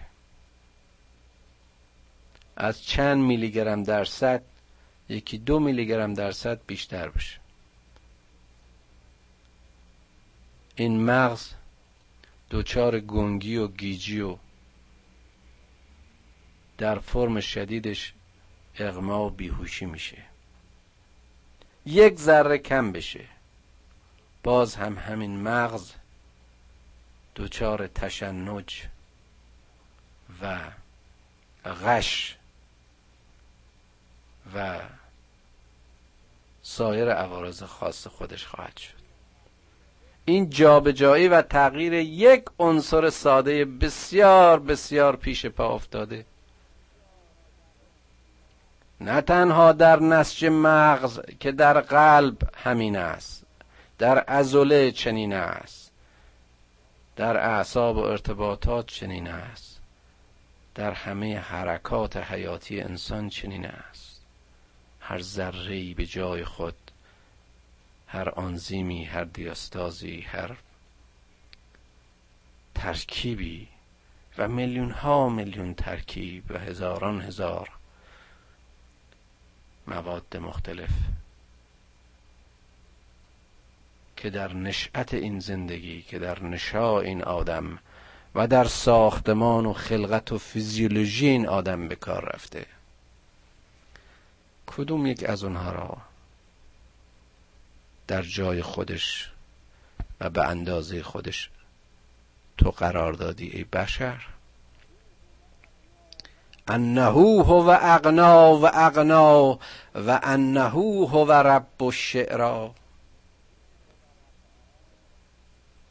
از 2.55 2.83
چند 2.83 3.17
میلی 3.17 3.51
گرم 3.51 3.83
درصد 3.83 4.41
یکی 5.09 5.37
دو 5.37 5.59
میلی 5.59 5.85
گرم 5.85 6.13
درصد 6.13 6.65
بیشتر 6.67 7.09
بشه 7.09 7.39
این 10.75 11.05
مغز 11.05 11.53
دوچار 12.49 12.99
گنگی 12.99 13.57
و 13.57 13.67
گیجی 13.67 14.21
و 14.21 14.37
در 16.77 16.99
فرم 16.99 17.39
شدیدش 17.39 18.13
اغما 18.75 19.25
و 19.25 19.29
بیهوشی 19.29 19.85
میشه. 19.85 20.17
یک 21.85 22.19
ذره 22.19 22.57
کم 22.57 22.91
بشه. 22.91 23.25
باز 24.43 24.75
هم 24.75 24.97
همین 24.97 25.41
مغز 25.41 25.93
دوچار 27.35 27.87
تشنج 27.87 28.87
و 30.41 30.59
غش 31.65 32.37
و 34.55 34.79
سایر 36.71 37.09
عوارض 37.09 37.63
خاص 37.63 38.07
خودش 38.07 38.45
خواهد 38.45 38.77
شد. 38.77 38.99
این 40.25 40.49
جابجایی 40.49 41.27
و 41.27 41.41
تغییر 41.41 41.93
یک 41.93 42.45
عنصر 42.59 43.09
ساده 43.09 43.65
بسیار 43.65 44.59
بسیار 44.59 45.15
پیش 45.15 45.45
پا 45.45 45.75
افتاده. 45.75 46.25
نه 49.01 49.21
تنها 49.21 49.71
در 49.71 49.99
نسج 49.99 50.45
مغز 50.45 51.19
که 51.39 51.51
در 51.51 51.81
قلب 51.81 52.37
همین 52.55 52.97
است 52.97 53.45
در 53.97 54.19
عضله 54.19 54.91
چنین 54.91 55.33
است 55.33 55.91
در 57.15 57.37
اعصاب 57.37 57.97
و 57.97 57.99
ارتباطات 57.99 58.85
چنین 58.87 59.27
است 59.27 59.81
در 60.75 60.91
همه 60.91 61.39
حرکات 61.39 62.17
حیاتی 62.17 62.81
انسان 62.81 63.29
چنین 63.29 63.65
است. 63.65 64.08
هر 65.09 65.21
ذره 65.21 65.93
به 65.93 66.05
جای 66.05 66.45
خود 66.45 66.91
هر 68.07 68.29
آنزیمی 68.29 69.03
هر 69.03 69.23
دیاستازی 69.23 70.21
هر 70.21 70.57
ترکیبی 72.75 73.67
و 74.37 74.47
میلیون 74.47 74.91
ها 74.91 75.29
میلیون 75.29 75.73
ترکیب 75.73 76.43
و 76.49 76.57
هزاران 76.57 77.21
هزار 77.21 77.69
مواد 79.87 80.37
مختلف 80.37 80.91
که 84.17 84.29
در 84.29 84.53
نشأت 84.53 85.13
این 85.13 85.39
زندگی 85.39 86.01
که 86.01 86.19
در 86.19 86.43
نشا 86.43 86.99
این 86.99 87.23
آدم 87.23 87.79
و 88.35 88.47
در 88.47 88.65
ساختمان 88.65 89.65
و 89.65 89.73
خلقت 89.73 90.31
و 90.31 90.37
فیزیولوژی 90.37 91.27
این 91.27 91.47
آدم 91.47 91.87
به 91.87 91.95
کار 91.95 92.31
رفته. 92.33 92.65
کدوم 94.77 95.05
یک 95.05 95.23
از 95.29 95.43
اونها 95.43 95.71
را 95.71 95.97
در 98.07 98.21
جای 98.21 98.61
خودش 98.61 99.31
و 100.19 100.29
به 100.29 100.47
اندازه 100.47 101.03
خودش 101.03 101.49
تو 102.57 102.71
قرار 102.71 103.13
دادی 103.13 103.47
ای 103.47 103.63
بشر؟ 103.63 104.25
انه 106.67 107.03
هو 107.03 107.77
اغنا 107.81 108.57
و 108.57 108.65
اغنا 108.73 109.59
و 109.95 110.19
انه 110.23 110.61
هو 110.61 111.31
رب 111.31 111.83
الشعرا 111.83 112.75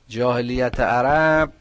جاهلیت 0.09 0.81
عرب 0.81 1.53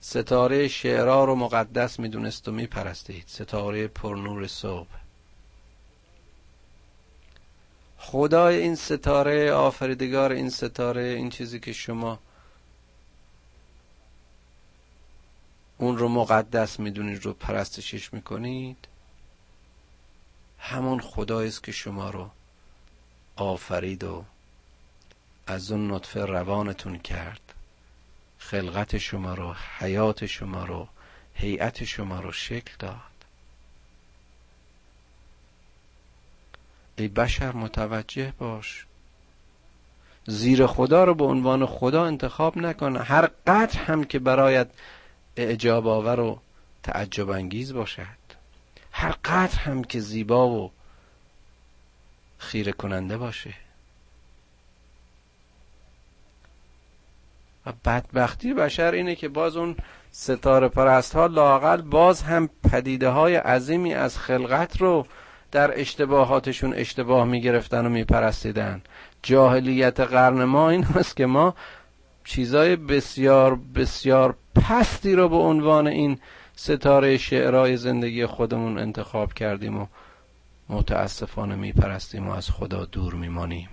ستاره 0.00 0.68
شعرا 0.68 1.24
رو 1.24 1.34
مقدس 1.34 2.00
می‌دونست 2.00 2.48
و 2.48 2.52
میپرستید. 2.52 3.24
ستاره 3.26 3.88
پرنور 3.88 4.46
صبح. 4.46 5.01
خدای 8.04 8.56
این 8.56 8.74
ستاره 8.74 9.52
آفریدگار 9.52 10.32
این 10.32 10.50
ستاره 10.50 11.02
این 11.02 11.30
چیزی 11.30 11.60
که 11.60 11.72
شما 11.72 12.18
اون 15.78 15.98
رو 15.98 16.08
مقدس 16.08 16.80
می‌دونید 16.80 17.24
رو 17.24 17.32
پرستشش 17.32 18.12
می‌کنید 18.12 18.76
همون 20.58 21.00
خدایی 21.00 21.48
است 21.48 21.64
که 21.64 21.72
شما 21.72 22.10
رو 22.10 22.30
آفرید 23.36 24.04
و 24.04 24.24
از 25.46 25.72
اون 25.72 25.92
نطفه 25.92 26.24
روانتون 26.24 26.98
کرد. 26.98 27.54
خلقت 28.38 28.98
شما 28.98 29.34
رو 29.34 29.54
حیات 29.78 30.26
شما 30.26 30.64
رو 30.64 30.88
هیئت 31.34 31.84
شما 31.84 32.20
رو 32.20 32.32
شکل 32.32 32.72
داد. 32.78 33.11
ای 36.96 37.08
بشر 37.08 37.52
متوجه 37.52 38.32
باش. 38.38 38.86
زیر 40.26 40.66
خدا 40.66 41.04
رو 41.04 41.14
به 41.14 41.24
عنوان 41.24 41.66
خدا 41.66 42.04
انتخاب 42.04 42.58
نکن. 42.58 42.96
هر 42.96 43.30
قدر 43.46 43.78
هم 43.78 44.04
که 44.04 44.18
برایت 44.18 44.68
اعجاب 45.36 45.86
آور 45.86 46.20
و 46.20 46.38
تعجب 46.82 47.30
انگیز 47.30 47.72
باشد. 47.72 48.22
هر 48.92 49.10
قدر 49.24 49.58
هم 49.58 49.84
که 49.84 50.00
زیبا 50.00 50.48
و 50.48 50.70
خیره 52.38 52.72
کننده 52.72 53.18
باشه. 53.18 53.54
و 57.66 57.72
بدبختی 57.84 58.54
بشر 58.54 58.92
اینه 58.92 59.14
که 59.14 59.28
باز 59.28 59.56
اون 59.56 59.76
ستاره 60.10 60.68
پرست 60.68 61.14
ها 61.14 61.26
لاقل 61.26 61.82
باز 61.82 62.22
هم 62.22 62.50
پدیده 62.72 63.08
های 63.08 63.36
عظیمی 63.36 63.94
از 63.94 64.18
خلقت 64.18 64.76
رو 64.76 65.06
در 65.52 65.80
اشتباهاتشون 65.80 66.74
اشتباه 66.74 67.24
می‌گرفتن 67.24 67.86
و 67.86 67.88
میپرستیدن. 67.88 68.82
جاهلیت 69.22 70.00
قرن 70.00 70.44
ما 70.44 70.70
این 70.70 70.84
هست 70.84 71.16
که 71.16 71.26
ما 71.26 71.54
چیزای 72.24 72.76
بسیار 72.76 73.58
بسیار 73.74 74.36
پستی 74.54 75.14
رو 75.14 75.28
به 75.28 75.36
عنوان 75.36 75.86
این 75.86 76.18
ستاره 76.56 77.18
شعرهای 77.18 77.76
زندگی 77.76 78.26
خودمون 78.26 78.78
انتخاب 78.78 79.32
کردیم 79.32 79.80
و 79.80 79.86
متاسفانه 80.68 81.54
میپرستیم 81.54 82.28
و 82.28 82.32
از 82.32 82.50
خدا 82.50 82.84
دور 82.84 83.14
میمانیم. 83.14 83.68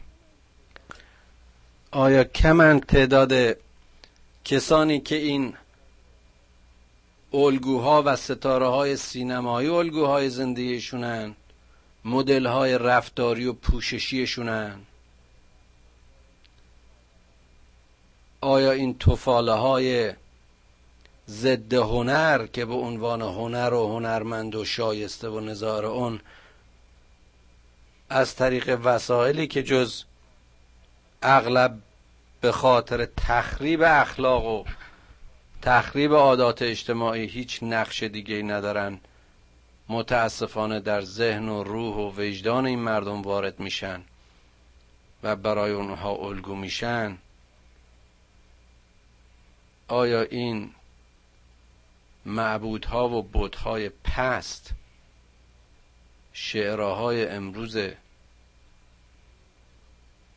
آیا 1.92 2.24
کمن 2.24 2.80
تعداد 2.80 3.58
کسانی 4.46 5.00
که 5.00 5.16
این 5.16 5.54
الگوها 7.34 8.04
و 8.06 8.16
ستاره 8.16 8.68
های 8.68 8.96
سینمایی 8.96 9.70
الگوهای 9.70 10.30
زندگیشونن؟ 10.30 11.36
مدل 12.06 12.46
های 12.46 12.78
رفتاری 12.78 13.46
و 13.46 13.54
پوششیشونن. 13.54 14.80
آیا 18.42 18.72
این 18.72 18.98
توفاله 18.98 19.52
های 19.52 20.14
ضد 21.30 21.74
هنر 21.74 22.48
که 22.48 22.66
به 22.66 22.74
عنوان 22.74 23.22
هنر 23.22 23.74
و 23.74 23.88
هنرمند 23.88 24.56
و 24.56 24.66
شایسته 24.66 25.30
و 25.30 25.40
نظار 25.40 25.86
اون 25.86 26.20
از 28.10 28.36
طریق 28.36 28.80
وسایلی 28.84 29.48
که 29.48 29.64
جز 29.64 30.04
اغلب 31.22 31.80
به 32.42 32.52
خاطر 32.52 33.08
تخریب 33.18 33.82
اخلاق 33.82 34.46
و 34.46 34.64
تخریب 35.62 36.14
عادات 36.14 36.62
اجتماعی 36.62 37.26
هیچ 37.26 37.60
نقش 37.64 38.04
دیگه 38.04 38.42
ندارن 38.42 39.00
متاسفانه 39.90 40.80
در 40.80 41.02
ذهن 41.02 41.50
و 41.50 41.64
روح 41.64 41.96
و 41.96 42.22
وجدان 42.22 42.66
این 42.66 42.80
مردم 42.80 43.22
وارد 43.22 43.60
میشن 43.60 44.04
و 45.24 45.36
برای 45.36 45.72
اونها 45.72 46.12
الگو 46.12 46.56
میشن. 46.56 47.18
آیا 49.88 50.22
این 50.22 50.72
معبودها 52.26 53.10
و 53.10 53.24
بودهای 53.24 53.90
پست 53.90 54.74
شعراهای 56.34 57.28
امروز 57.28 57.78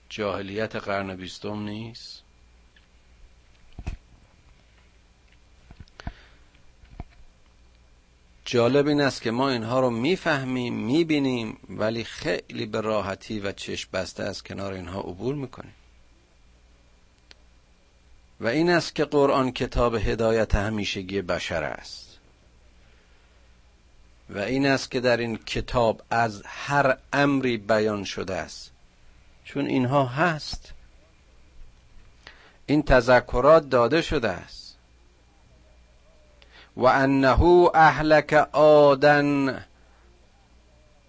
جاهلیت 0.09 0.77
قرن 0.77 1.17
بیستم 1.17 1.63
نیست؟ 1.63 2.23
جالب 8.53 8.87
این 8.87 9.01
است 9.01 9.23
که 9.23 9.31
ما 9.31 9.51
اینها 9.51 9.81
رو 9.81 9.91
می‌فهمیم 9.91 10.75
می‌بینیم 10.75 11.59
ولی 11.69 12.05
خیلی 12.05 12.67
به 12.67 12.81
راحتی 12.81 13.41
و 13.41 13.53
چشم 13.53 13.89
بسته 13.93 14.23
از 14.23 14.43
کنار 14.43 14.73
اینها 14.73 15.01
عبور 15.01 15.35
می‌کنیم. 15.35 15.75
و 18.41 18.47
این 18.47 18.71
است 18.71 18.95
که 18.95 19.05
قرآن 19.05 19.53
کتاب 19.53 19.95
هدایت 19.95 20.55
همیشگی 20.55 21.23
بشر 21.23 21.63
است. 21.63 22.19
و 24.31 24.39
این 24.39 24.67
است 24.67 24.91
که 24.91 25.01
در 25.01 25.17
این 25.17 25.37
کتاب 25.37 26.03
از 26.11 26.43
هر 26.47 26.97
امری 27.13 27.57
بیان 27.57 28.05
شده 28.05 28.35
است. 28.35 28.71
چون 29.45 29.67
اینها 29.67 30.07
هست. 30.07 30.73
این 32.67 32.83
تذکرات 32.83 33.69
داده 33.69 34.03
شده 34.03 34.29
است. 34.29 34.62
و 36.77 36.87
انه 36.87 37.71
اهلک 37.75 38.33
آدن 38.53 39.49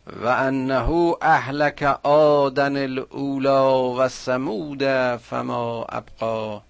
و 0.07 0.27
انه 0.27 1.15
اهلک 1.21 1.83
آدن 2.03 2.77
الاولا 2.77 3.93
و 3.93 4.07
سمود 4.07 4.83
فما 5.17 5.85
ابقا 5.89 6.61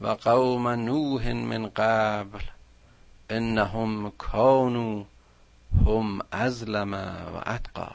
و 0.00 0.06
قوم 0.06 0.68
نوح 0.68 1.32
من 1.32 1.68
قبل 1.68 2.40
انهم 3.30 4.12
کانوا 4.18 5.04
هم 5.86 6.20
ازلم 6.32 6.94
و 7.34 7.50
اتقا. 7.50 7.90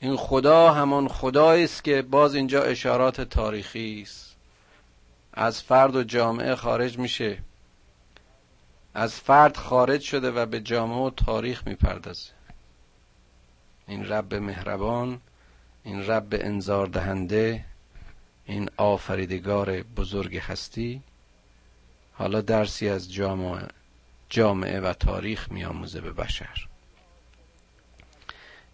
این 0.00 0.16
خدا 0.16 0.72
همان 0.72 1.08
خدایی 1.08 1.64
است 1.64 1.84
که 1.84 2.02
باز 2.02 2.34
اینجا 2.34 2.62
اشارات 2.62 3.20
تاریخی 3.20 4.02
است. 4.02 4.23
از 5.36 5.62
فرد 5.62 5.96
و 5.96 6.04
جامعه 6.04 6.54
خارج 6.54 6.98
میشه. 6.98 7.38
از 8.94 9.14
فرد 9.14 9.56
خارج 9.56 10.00
شده 10.00 10.30
و 10.30 10.46
به 10.46 10.60
جامعه 10.60 10.98
و 10.98 11.10
تاریخ 11.10 11.66
می‌پردازه. 11.66 12.30
این 13.88 14.08
رب 14.08 14.34
مهربان 14.34 15.20
این 15.84 16.06
رب 16.06 16.28
انذار 16.30 16.86
دهنده 16.86 17.64
این 18.44 18.70
آفریدگار 18.76 19.82
بزرگ 19.82 20.36
هستی. 20.36 21.02
حالا 22.12 22.40
درسی 22.40 22.88
از 22.88 23.12
جامعه, 23.12 23.68
جامعه 24.28 24.80
و 24.80 24.92
تاریخ 24.92 25.52
میآموزه 25.52 26.00
به 26.00 26.12
بشر. 26.12 26.68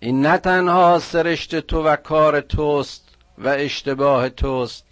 این 0.01 0.27
نه 0.27 0.39
تنها 0.39 0.99
سرشت 0.99 1.61
تو 1.61 1.83
و 1.83 1.97
کار 1.97 2.41
توست 2.41 3.09
و 3.39 3.49
اشتباه 3.49 4.29
توست 4.29 4.90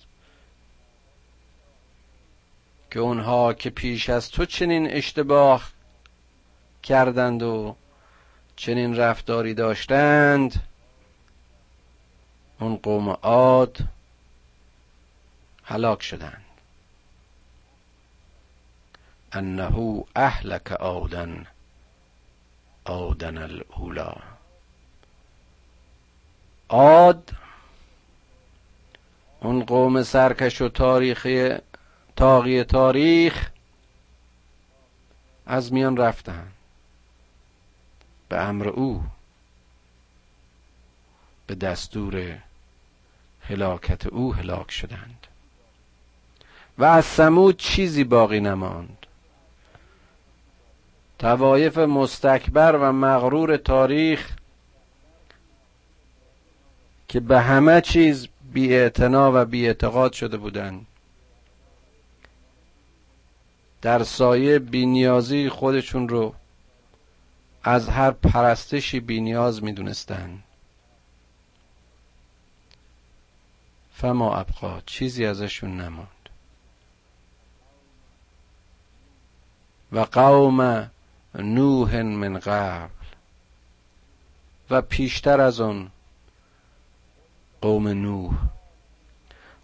که 2.90 3.00
اونها 3.00 3.52
که 3.52 3.70
پیش 3.70 4.10
از 4.10 4.30
تو 4.30 4.44
چنین 4.44 4.90
اشتباه 4.90 5.70
کردند 6.82 7.42
و 7.42 7.76
چنین 8.56 8.96
رفتاری 8.96 9.54
داشتند 9.54 10.62
اون 12.60 12.76
قوم 12.76 13.08
عاد 13.08 13.78
هلاک 15.64 16.02
شدند. 16.02 16.44
انه 19.32 20.04
اهلک 20.16 20.72
آدن 20.72 21.46
آدن 22.84 23.38
الاولا 23.38 24.14
عاد 26.68 27.30
اون 29.40 29.64
قوم 29.64 30.02
سرکش 30.02 30.60
و 30.60 30.68
تاریخی 30.68 31.56
تاقی 32.18 32.64
تاریخ 32.64 33.50
از 35.46 35.72
میان 35.72 35.96
رفتن. 35.96 36.48
به 38.28 38.40
امر 38.40 38.68
او. 38.68 39.02
به 41.46 41.54
دستور 41.54 42.38
هلاکت 43.40 44.06
او 44.06 44.34
هلاک 44.34 44.70
شدند. 44.70 45.26
و 46.78 46.84
از 46.84 47.04
سمود 47.04 47.56
چیزی 47.56 48.04
باقی 48.04 48.40
نماند. 48.40 49.06
توایف 51.18 51.78
مستکبر 51.78 52.76
و 52.76 52.92
مغرور 52.92 53.56
تاریخ 53.56 54.30
که 57.08 57.20
به 57.20 57.40
همه 57.40 57.80
چیز 57.80 58.28
بی 58.52 58.90
و 59.30 59.44
بی 59.44 59.74
شده 60.12 60.36
بودند. 60.36 60.87
در 63.82 64.04
سایه 64.04 64.58
بینیازی 64.58 65.48
خودشون 65.48 66.08
رو 66.08 66.34
از 67.62 67.88
هر 67.88 68.10
پرستشی 68.10 69.00
بینیاز 69.00 69.62
می‌دونستند 69.62 70.44
فما 73.94 74.36
ابقا 74.36 74.80
چیزی 74.86 75.26
ازشون 75.26 75.80
نماند. 75.80 76.08
و 79.92 80.00
قوم 80.00 80.90
نوح 81.34 82.02
من 82.02 82.38
قبل 82.38 82.88
و 84.70 84.82
پیشتر 84.82 85.40
از 85.40 85.60
آن 85.60 85.90
قوم 87.60 87.88
نوح. 87.88 88.57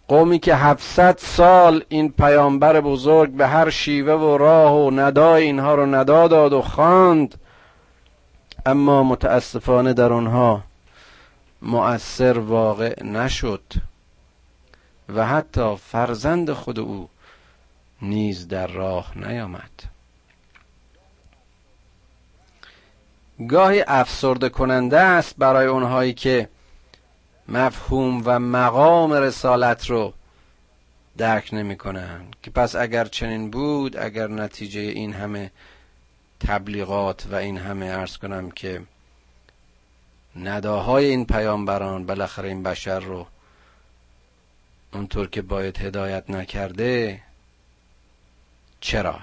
قومی 0.07 0.39
که 0.39 0.55
هفتصد 0.55 1.17
سال 1.17 1.83
این 1.89 2.11
پیامبر 2.11 2.81
بزرگ 2.81 3.31
به 3.31 3.47
هر 3.47 3.69
شیوه 3.69 4.13
و 4.13 4.37
راه 4.37 4.73
و 4.73 4.91
ندای 4.91 5.43
اینها 5.43 5.75
رو 5.75 5.85
ندا 5.85 6.27
داد 6.27 6.53
و 6.53 6.61
خواند. 6.61 7.35
اما 8.65 9.03
متاسفانه 9.03 9.93
در 9.93 10.13
آنها 10.13 10.63
مؤثر 11.61 12.39
واقع 12.39 13.03
نشد 13.03 13.63
و 15.15 15.25
حتی 15.27 15.75
فرزند 15.75 16.51
خود 16.51 16.79
او 16.79 17.09
نیز 18.01 18.47
در 18.47 18.67
راه 18.67 19.11
نیامد. 19.15 19.71
گاهی 23.49 23.83
افسرده 23.87 24.49
کننده 24.49 24.99
است 24.99 25.35
برای 25.37 25.67
اونهایی 25.67 26.13
که 26.13 26.49
مفهوم 27.47 28.21
و 28.25 28.39
مقام 28.39 29.13
رسالت 29.13 29.89
رو 29.89 30.13
درک 31.17 31.49
نمی‌کنن 31.53 32.25
که 32.43 32.51
پس 32.51 32.75
اگر 32.75 33.05
چنین 33.05 33.51
بود 33.51 33.97
اگر 33.97 34.27
نتیجه 34.27 34.79
این 34.79 35.13
همه 35.13 35.51
تبلیغات 36.39 37.27
و 37.31 37.35
این 37.35 37.57
همه 37.57 37.85
ارز 37.85 38.17
کنم 38.17 38.51
که 38.51 38.81
نداهای 40.35 41.05
این 41.05 41.25
پیامبران 41.25 42.05
بالاخره 42.05 42.49
این 42.49 42.63
بشر 42.63 42.99
رو 42.99 43.27
اونطور 44.93 45.27
که 45.27 45.41
باید 45.41 45.77
هدایت 45.77 46.29
نکرده 46.29 47.21
چرا؟ 48.79 49.19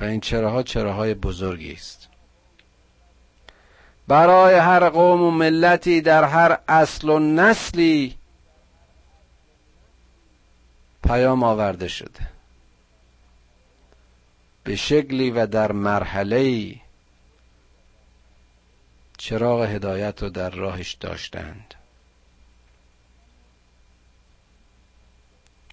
و 0.00 0.04
این 0.04 0.20
چراها 0.20 0.62
چراهای 0.62 1.14
بزرگی 1.14 1.72
است. 1.72 2.03
برای 4.08 4.54
هر 4.54 4.88
قوم 4.88 5.22
و 5.22 5.30
ملتی 5.30 6.00
در 6.00 6.24
هر 6.24 6.58
اصل 6.68 7.08
و 7.08 7.18
نسلی 7.18 8.16
پیام 11.02 11.42
آورده 11.42 11.88
شده. 11.88 12.28
به 14.64 14.76
شکلی 14.76 15.30
و 15.30 15.46
در 15.46 15.72
مرحله 15.72 16.74
چراغ 19.18 19.62
هدایت 19.62 20.22
رو 20.22 20.28
در 20.28 20.50
راهش 20.50 20.92
داشتند. 20.92 21.74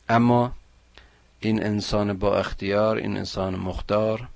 اما 0.10 0.52
این 1.40 1.64
انسان 1.64 2.18
با 2.18 2.38
اختیار 2.38 2.98
این 2.98 3.18
انسان 3.18 3.56
مختار 3.56 4.28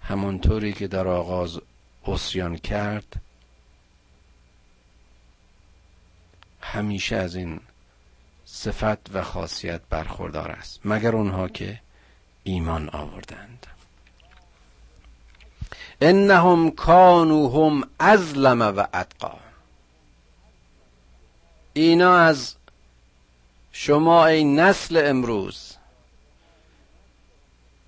همانطوری 0.00 0.72
که 0.72 0.88
در 0.88 1.08
آغاز 1.08 1.60
اسیان 2.06 2.56
کرد 2.56 3.16
همیشه 6.60 7.16
از 7.16 7.34
این 7.36 7.60
صفت 8.44 9.14
و 9.14 9.22
خاصیت 9.22 9.80
برخوردار 9.90 10.50
است 10.50 10.80
مگر 10.84 11.16
اونها 11.16 11.48
که 11.48 11.80
ایمان 12.44 12.88
آوردند. 12.88 13.66
انهم 16.00 16.70
کانو 16.70 17.48
هم 17.48 17.88
ازلم 17.98 18.62
و 18.62 18.86
اتقا. 18.94 19.38
اینا 21.72 22.16
از 22.16 22.54
شما 23.72 24.26
ای 24.26 24.44
نسل 24.44 25.02
امروز 25.06 25.76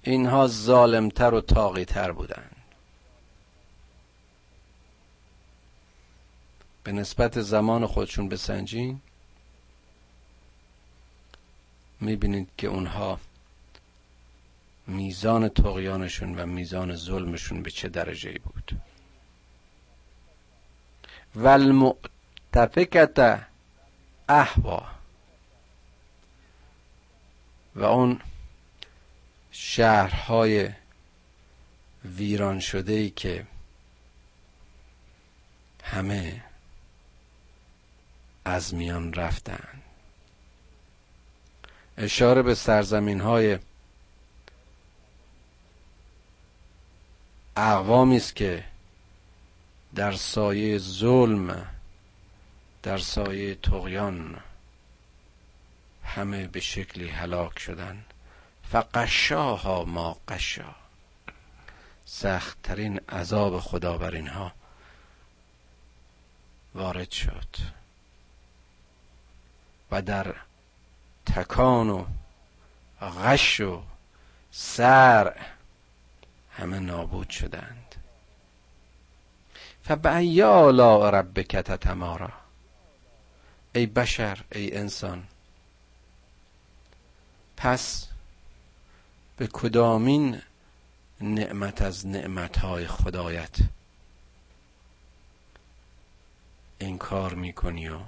اینها 0.02 0.46
ظالمتر 0.46 1.34
و 1.34 1.40
تاقیتر 1.40 2.12
بودند. 2.12 2.55
به 6.86 6.92
نسبت 6.92 7.40
زمان 7.40 7.86
خودشون 7.86 8.28
بسنجین 8.28 9.00
می‌بینید 12.00 12.48
که 12.58 12.66
اونها 12.66 13.20
میزان 14.86 15.48
تقیانشون 15.48 16.38
و 16.38 16.46
میزان 16.46 16.96
ظلمشون 16.96 17.62
به 17.62 17.70
چه 17.70 17.88
درجه 17.88 18.38
بود. 18.38 18.80
و 21.34 21.46
المعتفکت 21.48 23.46
احوا 24.28 24.86
و 27.74 27.84
اون 27.84 28.20
شهرهای 29.50 30.70
ویران 32.04 32.60
شده 32.60 32.92
ای 32.92 33.10
که 33.10 33.46
همه 35.84 36.45
از 38.46 38.74
میان 38.74 39.12
رفتن. 39.12 39.82
اشاره 41.98 42.42
به 42.42 42.54
سرزمین 42.54 43.20
های 43.20 43.58
اقوامی 47.56 48.16
است 48.16 48.36
که 48.36 48.64
در 49.94 50.12
سایه 50.12 50.78
ظلم 50.78 51.66
در 52.82 52.98
سایه 52.98 53.54
تقیان 53.54 54.40
همه 56.04 56.46
به 56.46 56.60
شکلی 56.60 57.08
هلاک 57.08 57.58
شدن. 57.58 58.04
فقشاها 58.70 59.84
ما 59.84 60.16
قشا. 60.28 60.74
سختترین 62.04 63.00
عذاب 63.08 63.60
خدا 63.60 63.98
بر 63.98 64.14
اینها 64.14 64.52
وارد 66.74 67.10
شد. 67.10 67.76
و 69.90 70.02
در 70.02 70.34
تکان 71.26 71.90
و 71.90 72.04
غش 73.00 73.60
و 73.60 73.82
سر 74.50 75.36
همه 76.52 76.78
نابود 76.78 77.30
شدند. 77.30 77.94
فبعی 79.84 80.42
آلاء 80.42 81.10
ربک 81.10 81.56
تتمارا. 81.56 82.32
ای 83.74 83.86
بشر 83.86 84.44
ای 84.52 84.76
انسان 84.76 85.24
پس 87.56 88.08
به 89.36 89.46
کدامین 89.46 90.42
نعمت 91.20 91.82
از 91.82 92.06
نعمتهای 92.06 92.86
خدایت 92.86 93.56
انکار 96.80 97.34
می‌کنی 97.34 97.88
و 97.88 97.98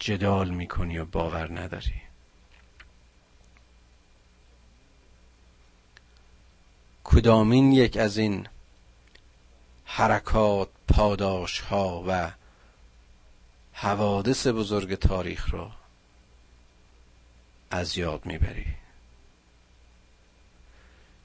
جدال 0.00 0.50
می‌کنی 0.50 0.98
و 0.98 1.04
باور 1.04 1.60
نداری. 1.60 2.02
کدامین 7.04 7.72
یک 7.72 7.96
از 7.96 8.16
این 8.16 8.48
حرکات 9.84 10.68
پاداش 10.88 11.60
ها 11.60 12.04
و 12.08 12.30
حوادث 13.72 14.46
بزرگ 14.46 14.94
تاریخ 14.94 15.54
را 15.54 15.70
از 17.70 17.98
یاد 17.98 18.26
می‌بری؟ 18.26 18.66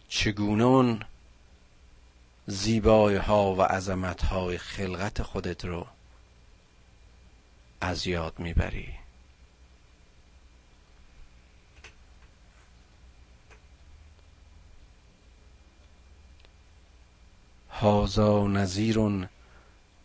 چگونه 0.07 0.63
اون 0.63 1.03
زیبایی 2.47 3.17
ها 3.17 3.55
و 3.55 3.61
عظمت 3.61 4.23
های 4.23 4.57
خلقت 4.57 5.23
خودت 5.23 5.65
رو 5.65 5.87
از 7.81 8.07
یاد 8.07 8.39
می‌بری. 8.39 8.93
هازا 17.69 18.47
نظیر 18.47 18.97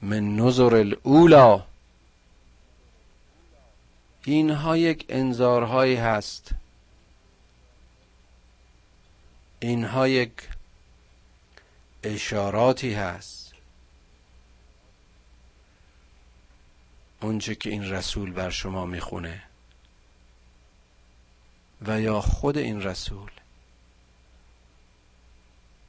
من 0.02 0.36
نظر 0.36 0.74
الاولا 0.74 1.66
اینها 4.24 4.76
یک 4.76 5.06
انذارهایی 5.08 5.96
هست. 5.96 6.50
اینها 9.60 10.08
یک 10.08 10.32
اشاراتی 12.02 12.94
هست. 12.94 13.39
اونچه 17.20 17.54
که 17.54 17.70
این 17.70 17.90
رسول 17.90 18.32
بر 18.32 18.50
شما 18.50 18.86
می‌خونه. 18.86 19.42
و 21.82 22.00
یا 22.00 22.20
خود 22.20 22.58
این 22.58 22.82
رسول. 22.82 23.30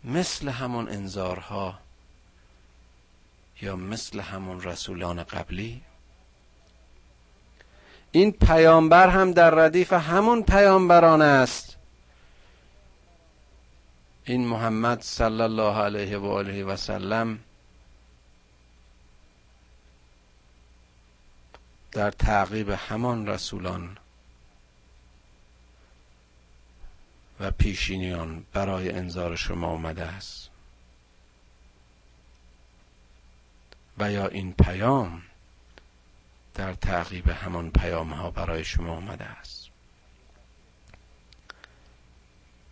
مثل 0.04 0.50
همون 0.50 0.90
انذارها 0.90 1.80
یا 3.62 3.76
مثل 3.76 4.20
همون 4.20 4.64
رسولان 4.64 5.24
قبلی. 5.24 5.82
این 8.12 8.32
پیامبر 8.32 9.10
هم 9.10 9.32
در 9.32 9.50
ردیف 9.50 9.94
همون 9.94 10.44
پیامبران 10.44 11.22
است. 11.22 11.78
این 14.26 14.48
محمد 14.48 15.02
صلی 15.02 15.42
الله 15.42 15.78
علیه 15.78 16.18
و 16.18 16.26
آله 16.26 16.64
و 16.64 16.76
سلم 16.76 17.40
در 21.92 22.12
تعقیب 22.12 22.70
همان 22.70 23.28
رسولان 23.28 23.98
و 27.40 27.52
پیشینیان 27.52 28.46
برای 28.54 28.92
انذار 28.92 29.36
شما 29.36 29.68
آمده 29.68 30.06
است. 30.06 30.50
و 33.98 34.12
یا 34.12 34.28
این 34.28 34.54
پیام 34.54 35.22
در 36.54 36.74
تعقیب 36.74 37.30
همان 37.30 37.72
پیام 37.72 38.14
ها 38.14 38.32
برای 38.32 38.64
شما 38.64 38.96
آمده 38.96 39.24
است. 39.26 39.70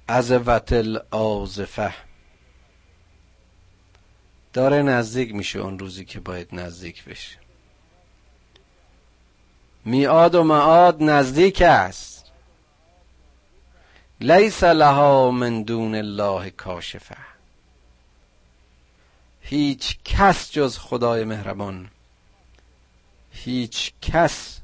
از 0.08 0.32
وتل 0.32 1.00
آزفه 1.12 1.94
داره 4.54 4.82
نزدیک 4.82 5.36
میشه 5.36 5.60
اون 5.60 5.80
روزی 5.80 6.06
که 6.06 6.20
باید 6.20 6.56
نزدیک 6.56 7.04
بشه. 7.04 7.49
میاد 9.90 10.36
و 10.36 10.44
معاد 10.44 11.04
نزدیک 11.04 11.62
است. 11.62 12.32
لیس 14.22 14.64
لها 14.64 15.32
من 15.32 15.64
دون 15.64 15.96
الله 15.96 16.50
کاشفه. 16.50 17.18
هیچ 19.42 19.98
کس 20.06 20.52
جز 20.52 20.78
خدای 20.78 21.24
مهربان 21.24 21.90
هیچ 23.32 23.94
کس 24.02 24.60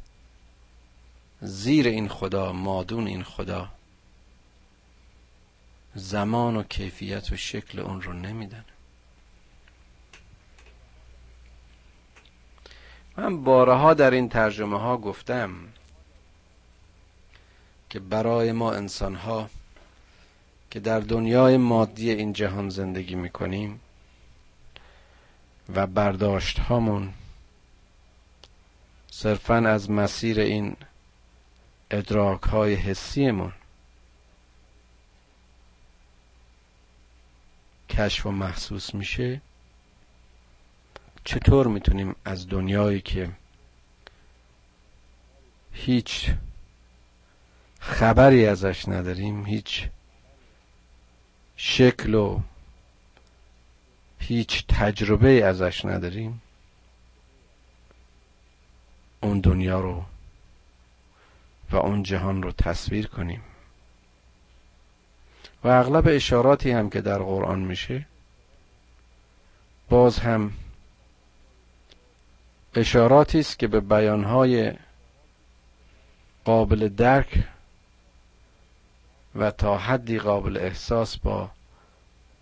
زیر 1.41 1.87
این 1.87 2.09
خدا 2.09 2.51
مادون 2.51 3.07
این 3.07 3.23
خدا. 3.23 3.67
زمان 5.95 6.55
و 6.55 6.63
کیفیت 6.63 7.31
و 7.31 7.35
شکل 7.35 7.79
اون 7.79 8.01
رو 8.01 8.13
نمیدن. 8.13 8.65
من 13.17 13.43
بارها 13.43 13.93
در 13.93 14.11
این 14.11 14.29
ترجمه 14.29 14.79
ها 14.79 14.97
گفتم 14.97 15.51
که 17.89 17.99
برای 17.99 18.51
ما 18.51 18.73
انسان 18.73 19.15
ها 19.15 19.49
که 20.71 20.79
در 20.79 20.99
دنیای 20.99 21.57
مادی 21.57 22.11
این 22.11 22.33
جهان 22.33 22.69
زندگی 22.69 23.15
می‌کنیم 23.15 23.79
و 25.75 25.87
برداشت 25.87 26.59
هامون 26.59 27.13
صرفا 29.11 29.55
از 29.55 29.91
مسیر 29.91 30.39
این 30.39 30.75
ادراک 31.91 32.41
های 32.41 32.73
حسیمون 32.73 33.53
کشف 37.89 38.25
و 38.25 38.31
محسوس 38.31 38.93
میشه. 38.93 39.41
چطور 41.25 41.67
می‌تونیم 41.67 42.15
از 42.25 42.49
دنیایی 42.49 43.01
که 43.01 43.29
هیچ 45.73 46.31
خبری 47.79 48.47
ازش 48.47 48.87
نداریم 48.87 49.45
هیچ 49.45 49.87
شکل 51.57 52.13
و 52.13 52.39
هیچ 54.19 54.65
تجربه 54.67 55.45
ازش 55.45 55.85
نداریم 55.85 56.41
اون 59.21 59.39
دنیا 59.39 59.79
رو 59.79 60.03
و 61.71 61.75
اون 61.75 62.03
جهان 62.03 62.43
رو 62.43 62.51
تصویر 62.51 63.07
کنیم. 63.07 63.41
و 65.63 65.67
اغلب 65.67 66.03
اشاراتی 66.07 66.71
هم 66.71 66.89
که 66.89 67.01
در 67.01 67.17
قرآن 67.17 67.59
میشه 67.59 68.05
باز 69.89 70.19
هم 70.19 70.51
اشاراتی 72.75 73.39
است 73.39 73.59
که 73.59 73.67
به 73.67 73.79
بیانهای 73.79 74.73
قابل 76.45 76.87
درک 76.87 77.43
و 79.35 79.51
تا 79.51 79.77
حدی 79.77 80.19
قابل 80.19 80.57
احساس 80.57 81.17
با 81.17 81.51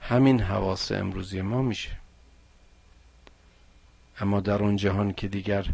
همین 0.01 0.41
حواس 0.41 0.91
امروزی 0.91 1.41
ما 1.41 1.61
میشه. 1.61 1.91
اما 4.19 4.39
در 4.39 4.63
اون 4.63 4.75
جهان 4.75 5.13
که 5.13 5.27
دیگر 5.27 5.65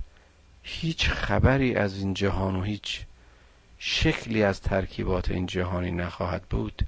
هیچ 0.64 1.10
خبری 1.10 1.76
از 1.76 1.98
این 1.98 2.14
جهان 2.14 2.56
و 2.56 2.64
هیچ 2.64 3.02
شکلی 3.80 4.44
از 4.44 4.62
ترکیبات 4.62 5.32
این 5.32 5.46
جهانی 5.46 5.92
نخواهد 5.92 6.44
بود. 6.44 6.82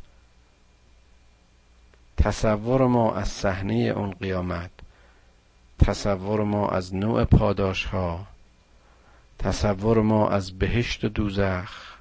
تصور 2.17 2.87
ما 2.87 3.15
از 3.15 3.27
صحنه 3.27 3.73
اون 3.73 4.11
قیامت 4.11 4.71
تصور 5.81 6.43
ما 6.43 6.69
از 6.69 6.95
نوع 6.95 7.25
پاداش 7.25 7.85
ها 7.85 8.27
تصور 9.39 10.01
ما 10.01 10.29
از 10.29 10.59
بهشت 10.59 11.03
و 11.03 11.09
دوزخ 11.09 11.91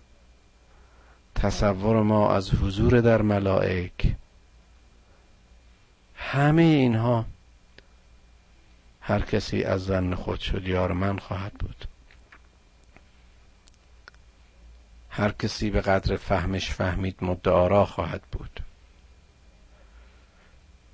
تصور 1.34 2.02
ما 2.02 2.34
از 2.34 2.50
حضور 2.50 3.00
در 3.00 3.22
ملائک. 3.22 4.14
همه 6.14 6.62
اینها 6.62 7.24
هر 9.00 9.20
کسی 9.20 9.62
از 9.62 9.84
زن 9.84 10.14
خود 10.14 10.40
شد 10.40 10.68
یار 10.68 10.92
من 10.92 11.18
خواهد 11.18 11.52
بود. 11.52 11.84
هر 15.10 15.32
کسی 15.32 15.70
به 15.70 15.80
قدر 15.80 16.16
فهمش 16.16 16.70
فهمید 16.70 17.16
مدعارا 17.24 17.86
خواهد 17.86 18.22
بود. 18.32 18.60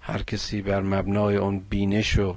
هر 0.00 0.22
کسی 0.22 0.62
بر 0.62 0.80
مبنای 0.80 1.36
اون 1.36 1.58
بینش 1.58 2.18
و 2.18 2.36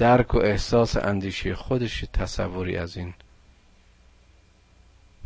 درک 0.00 0.34
و 0.34 0.38
احساس 0.38 0.96
اندیشه 0.96 1.54
خودش 1.54 2.04
تصوری 2.12 2.76
از 2.76 2.96
این 2.96 3.14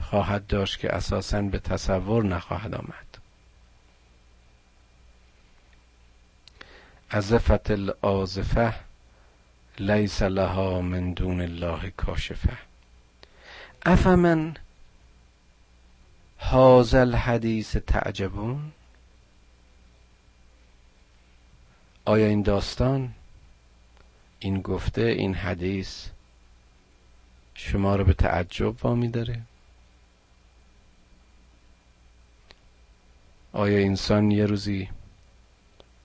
خواهد 0.00 0.46
داشت 0.46 0.78
که 0.78 0.94
اساسا 0.94 1.42
به 1.42 1.58
تصور 1.58 2.24
نخواهد 2.24 2.74
آمد. 2.74 3.18
ازفت 7.10 7.70
الازفه 7.70 8.74
لیس 9.78 10.22
لها 10.22 10.80
من 10.80 11.12
دون 11.12 11.40
الله 11.40 11.90
کاشفه. 11.90 12.58
افمن 13.86 14.56
هذا 16.38 17.00
الحدیث 17.00 17.76
تعجبون؟ 17.76 18.72
آیا 22.04 22.26
این 22.26 22.42
داستان 22.42 23.14
این 24.44 24.60
گفته 24.60 25.02
این 25.02 25.34
حدیث 25.34 26.06
شما 27.54 27.96
رو 27.96 28.04
به 28.04 28.14
تعجب 28.14 28.84
وامی 28.84 29.08
داره 29.08 29.40
آیا 33.52 33.78
انسان 33.78 34.30
یه 34.30 34.46
روزی 34.46 34.88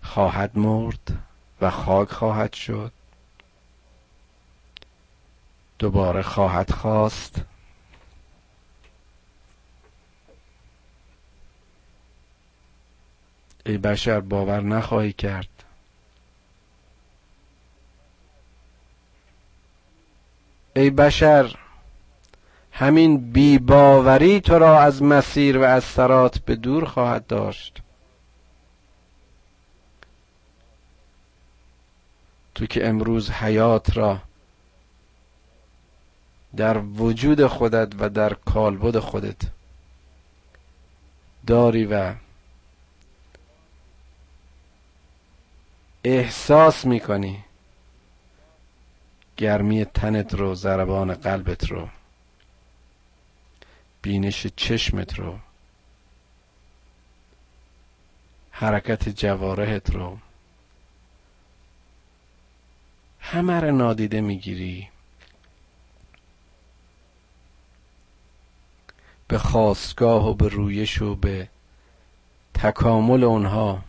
خواهد 0.03 0.57
مرد 0.57 1.17
و 1.61 1.69
خاک 1.69 2.09
خواهد 2.09 2.53
شد؟ 2.53 2.91
دوباره 5.79 6.21
خواهد 6.21 6.71
خواست؟ 6.71 7.41
ای 13.65 13.77
بشر 13.77 14.19
باور 14.19 14.61
نخواهی 14.61 15.13
کرد. 15.13 15.58
ای 20.79 20.89
بشر 20.89 21.55
همین 22.71 23.31
بیباوری 23.31 24.41
تو 24.41 24.59
را 24.59 24.79
از 24.79 25.03
مسیر 25.03 25.57
و 25.57 25.63
از 25.63 25.83
سرات 25.83 26.37
به 26.39 26.55
دور 26.55 26.85
خواهد 26.85 27.27
داشت. 27.27 27.81
تو 32.55 32.65
که 32.65 32.87
امروز 32.87 33.29
حیات 33.29 33.97
را 33.97 34.21
در 36.55 36.77
وجود 36.77 37.47
خودت 37.47 37.93
و 37.99 38.09
در 38.09 38.33
کالبد 38.33 38.99
خودت 38.99 39.41
داری 41.47 41.85
و 41.85 42.13
احساس 46.03 46.85
می‌کنی. 46.85 47.43
گرمی 49.39 49.85
تنت 49.85 50.33
رو 50.33 50.55
ضربان 50.55 51.13
قلبت 51.13 51.71
رو. 51.71 51.89
بینش 54.01 54.47
چشمت 54.47 55.19
رو. 55.19 55.39
حرکت 58.51 59.09
جوارحت 59.09 59.89
رو. 59.89 60.17
همه 63.19 63.59
رو 63.59 63.71
نادیده 63.71 64.21
می‌گیری. 64.21 64.87
به 69.27 69.37
خواستگاه 69.37 70.29
و 70.29 70.33
به 70.33 70.47
رویش 70.47 71.01
و 71.01 71.15
به 71.15 71.47
تکامل 72.53 73.23
اونها. 73.23 73.83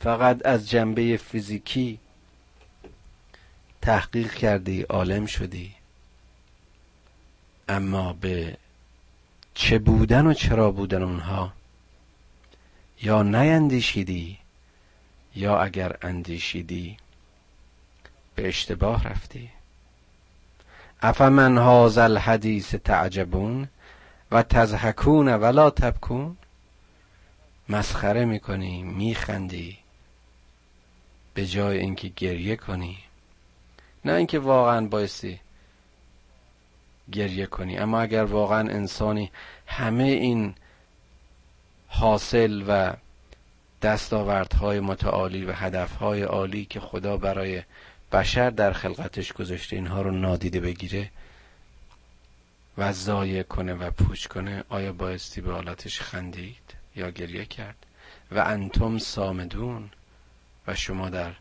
فقط 0.00 0.46
از 0.46 0.70
جنبه 0.70 1.16
فیزیکی 1.16 1.98
تحقیق 3.86 4.34
کردی 4.34 4.82
عالم 4.82 5.26
شدی. 5.26 5.74
اما 7.68 8.12
به 8.12 8.56
چه 9.54 9.78
بودن 9.78 10.26
و 10.26 10.34
چرا 10.34 10.70
بودن 10.70 11.02
اونها؟ 11.02 11.52
یا 13.02 13.22
نیندیشیدی 13.22 14.38
یا 15.34 15.58
اگر 15.62 15.96
اندیشیدی 16.02 16.96
به 18.34 18.48
اشتباه 18.48 19.04
رفتی. 19.04 19.50
افمن 21.02 21.58
هذا 21.58 22.04
الحدیث 22.04 22.74
تعجبون 22.74 23.68
و 24.30 24.42
تزهکون 24.42 25.28
ولا 25.28 25.70
تبکون. 25.70 26.36
مسخره 27.68 28.24
می‌کنی 28.24 28.82
میخندی. 28.82 29.78
به 31.34 31.46
جای 31.46 31.78
اینکه 31.78 32.08
گریه 32.08 32.56
کنی. 32.56 33.05
نه 34.06 34.12
اینکه 34.12 34.38
واقعا 34.38 34.86
بایستی 34.86 35.40
گریه 37.12 37.46
کنی 37.46 37.78
اما 37.78 38.00
اگر 38.00 38.24
واقعا 38.24 38.58
انسانی 38.58 39.30
همه 39.66 40.02
این 40.02 40.54
حاصل 41.88 42.64
و 42.68 42.92
دستاوردهای 43.82 44.80
متعالی 44.80 45.44
و 45.44 45.52
هدفهای 45.52 46.22
عالی 46.22 46.64
که 46.64 46.80
خدا 46.80 47.16
برای 47.16 47.62
بشر 48.12 48.50
در 48.50 48.72
خلقتش 48.72 49.32
گذاشته 49.32 49.76
اینها 49.76 50.02
رو 50.02 50.10
نادیده 50.10 50.60
بگیره 50.60 51.10
و 52.78 52.92
ضایع 52.92 53.42
کنه 53.42 53.74
و 53.74 53.90
پوچ 53.90 54.26
کنه 54.26 54.64
آیا 54.68 54.92
بایستی 54.92 55.40
به 55.40 55.52
حالتش 55.52 56.00
خندید 56.00 56.74
یا 56.96 57.10
گریه 57.10 57.44
کرد؟ 57.44 57.76
و 58.32 58.38
انتم 58.38 58.98
سامدون 58.98 59.90
و 60.66 60.74
شما 60.74 61.10
در 61.10 61.32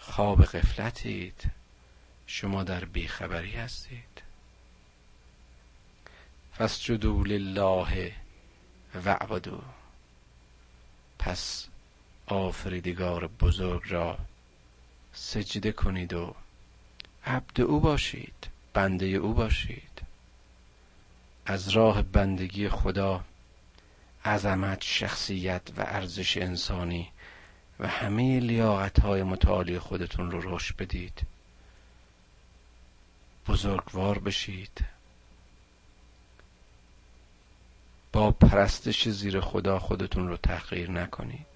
خواب 0.00 0.44
غفلتید. 0.44 1.50
شما 2.26 2.62
در 2.62 2.84
بیخبری 2.84 3.52
هستید. 3.52 4.22
فسجدوا 6.58 7.22
لله 7.22 8.12
وعبدو 9.04 9.62
پس 11.18 11.66
آفریدگار 12.26 13.26
بزرگ 13.26 13.82
را 13.86 14.18
سجده 15.12 15.72
کنید 15.72 16.12
و 16.12 16.34
عبد 17.26 17.60
او 17.60 17.80
باشید 17.80 18.48
بنده 18.72 19.06
او 19.06 19.34
باشید. 19.34 20.02
از 21.46 21.68
راه 21.68 22.02
بندگی 22.02 22.68
خدا 22.68 23.24
عظمت 24.24 24.82
شخصیت 24.82 25.62
و 25.76 25.80
ارزش 25.80 26.36
انسانی 26.36 27.08
و 27.80 27.88
همه 27.88 28.40
لیاقت 28.40 29.00
های 29.00 29.22
متعالی 29.22 29.78
خودتون 29.78 30.30
رو 30.30 30.56
رشد 30.56 30.76
بدید. 30.76 31.22
بزرگوار 33.46 34.18
بشید. 34.18 34.84
با 38.12 38.30
پرستش 38.30 39.08
زیر 39.08 39.40
خدا 39.40 39.78
خودتون 39.78 40.28
رو 40.28 40.36
تحقیر 40.36 40.90
نکنید. 40.90 41.46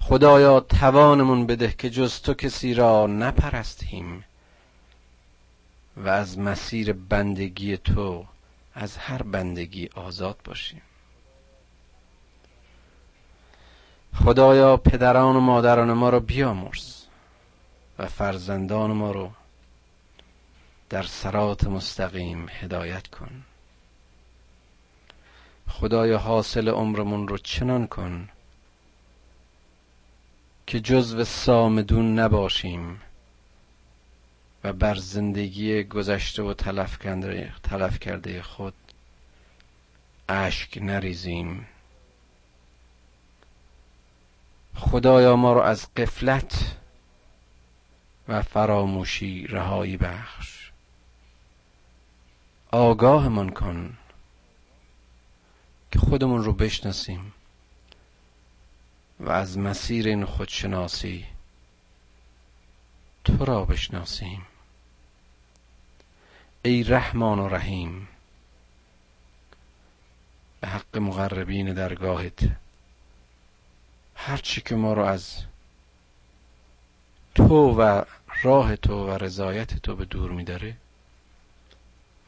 خدایا 0.00 0.60
توانمون 0.60 1.46
بده 1.46 1.74
که 1.78 1.90
جز 1.90 2.20
تو 2.20 2.34
کسی 2.34 2.74
را 2.74 3.06
نپرستیم 3.06 4.24
و 5.96 6.08
از 6.08 6.38
مسیر 6.38 6.92
بندگی 6.92 7.76
تو 7.76 8.26
از 8.74 8.96
هر 8.96 9.22
بندگی 9.22 9.88
آزاد 9.94 10.36
باشیم. 10.44 10.82
خدایا 14.14 14.76
پدران 14.76 15.36
و 15.36 15.40
مادران 15.40 15.92
ما 15.92 16.10
رو 16.10 16.20
بیامرز 16.20 17.02
و 17.98 18.06
فرزندان 18.06 18.92
ما 18.92 19.10
رو 19.10 19.30
در 20.90 21.02
سرات 21.02 21.64
مستقیم 21.64 22.46
هدایت 22.50 23.06
کن. 23.06 23.42
خدایا 25.68 26.18
حاصل 26.18 26.68
عمرمون 26.68 27.28
رو 27.28 27.38
چنان 27.38 27.86
کن 27.86 28.28
که 30.66 30.80
جزو 30.80 31.24
سامدون 31.24 32.18
نباشیم 32.18 33.00
و 34.64 34.72
بر 34.72 34.94
زندگی 34.94 35.84
گذشته 35.84 36.42
و 36.42 36.54
تلف 36.54 37.98
کرده 37.98 38.42
خود 38.42 38.74
اشک 40.28 40.78
نریزیم. 40.82 41.66
خدایا 44.76 45.36
ما 45.36 45.52
رو 45.52 45.60
از 45.60 45.94
قفلت 45.94 46.76
و 48.28 48.42
فراموشی 48.42 49.46
رهایی 49.46 49.96
بخش. 49.96 50.70
آگاهمان 52.70 53.50
کن 53.50 53.98
که 55.92 55.98
خودمون 55.98 56.44
رو 56.44 56.52
بشناسیم 56.52 57.32
و 59.20 59.30
از 59.30 59.58
مسیر 59.58 60.08
این 60.08 60.24
خودشناسی 60.24 61.26
تو 63.24 63.44
را 63.44 63.64
بشناسیم. 63.64 64.46
ای 66.62 66.82
رحمان 66.82 67.38
و 67.38 67.48
رحیم 67.48 68.08
به 70.60 70.68
حق 70.68 70.98
مقربین 70.98 71.74
درگاهت 71.74 72.50
هرچی 74.14 74.60
که 74.60 74.74
ما 74.74 74.92
رو 74.92 75.02
از 75.02 75.42
تو 77.34 77.80
و 77.80 78.02
راه 78.42 78.76
تو 78.76 79.06
و 79.06 79.10
رضایت 79.10 79.82
تو 79.82 79.96
به 79.96 80.04
دور 80.04 80.30
میداره 80.30 80.76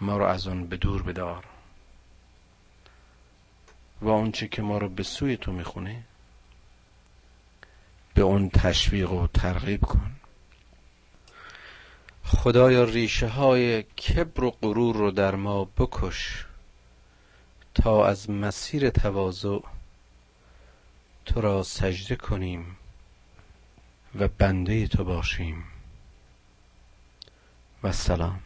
ما 0.01 0.17
رو 0.17 0.25
از 0.25 0.47
اون 0.47 0.67
به 0.67 0.77
دور 0.77 1.03
بدار. 1.03 1.45
و 4.01 4.09
اونچه 4.09 4.49
که 4.49 4.63
ما 4.63 4.79
رو 4.79 4.89
به 4.89 5.03
سوی 5.03 5.37
تو 5.37 5.53
می‌خونه 5.53 6.03
به 8.15 8.23
اون 8.23 8.51
تشویق 8.51 9.13
و 9.13 9.27
ترغیب 9.27 9.81
کن. 9.81 10.17
خدایا 12.25 12.85
ریشه 12.85 13.29
های 13.29 13.83
کبر 13.83 14.45
و 14.45 14.51
غرور 14.51 14.97
رو 14.97 15.11
در 15.11 15.35
ما 15.35 15.65
بکش 15.65 16.45
تا 17.75 18.07
از 18.07 18.31
مسیر 18.31 18.91
تواضع 18.91 19.59
تو 21.27 21.41
را 21.41 21.63
سجده 21.63 22.17
کنیم 22.17 22.77
و 24.15 24.29
بنده 24.29 24.87
تو 24.87 25.05
باشیم. 25.05 25.65
و 27.83 27.93
سلام. 27.93 28.46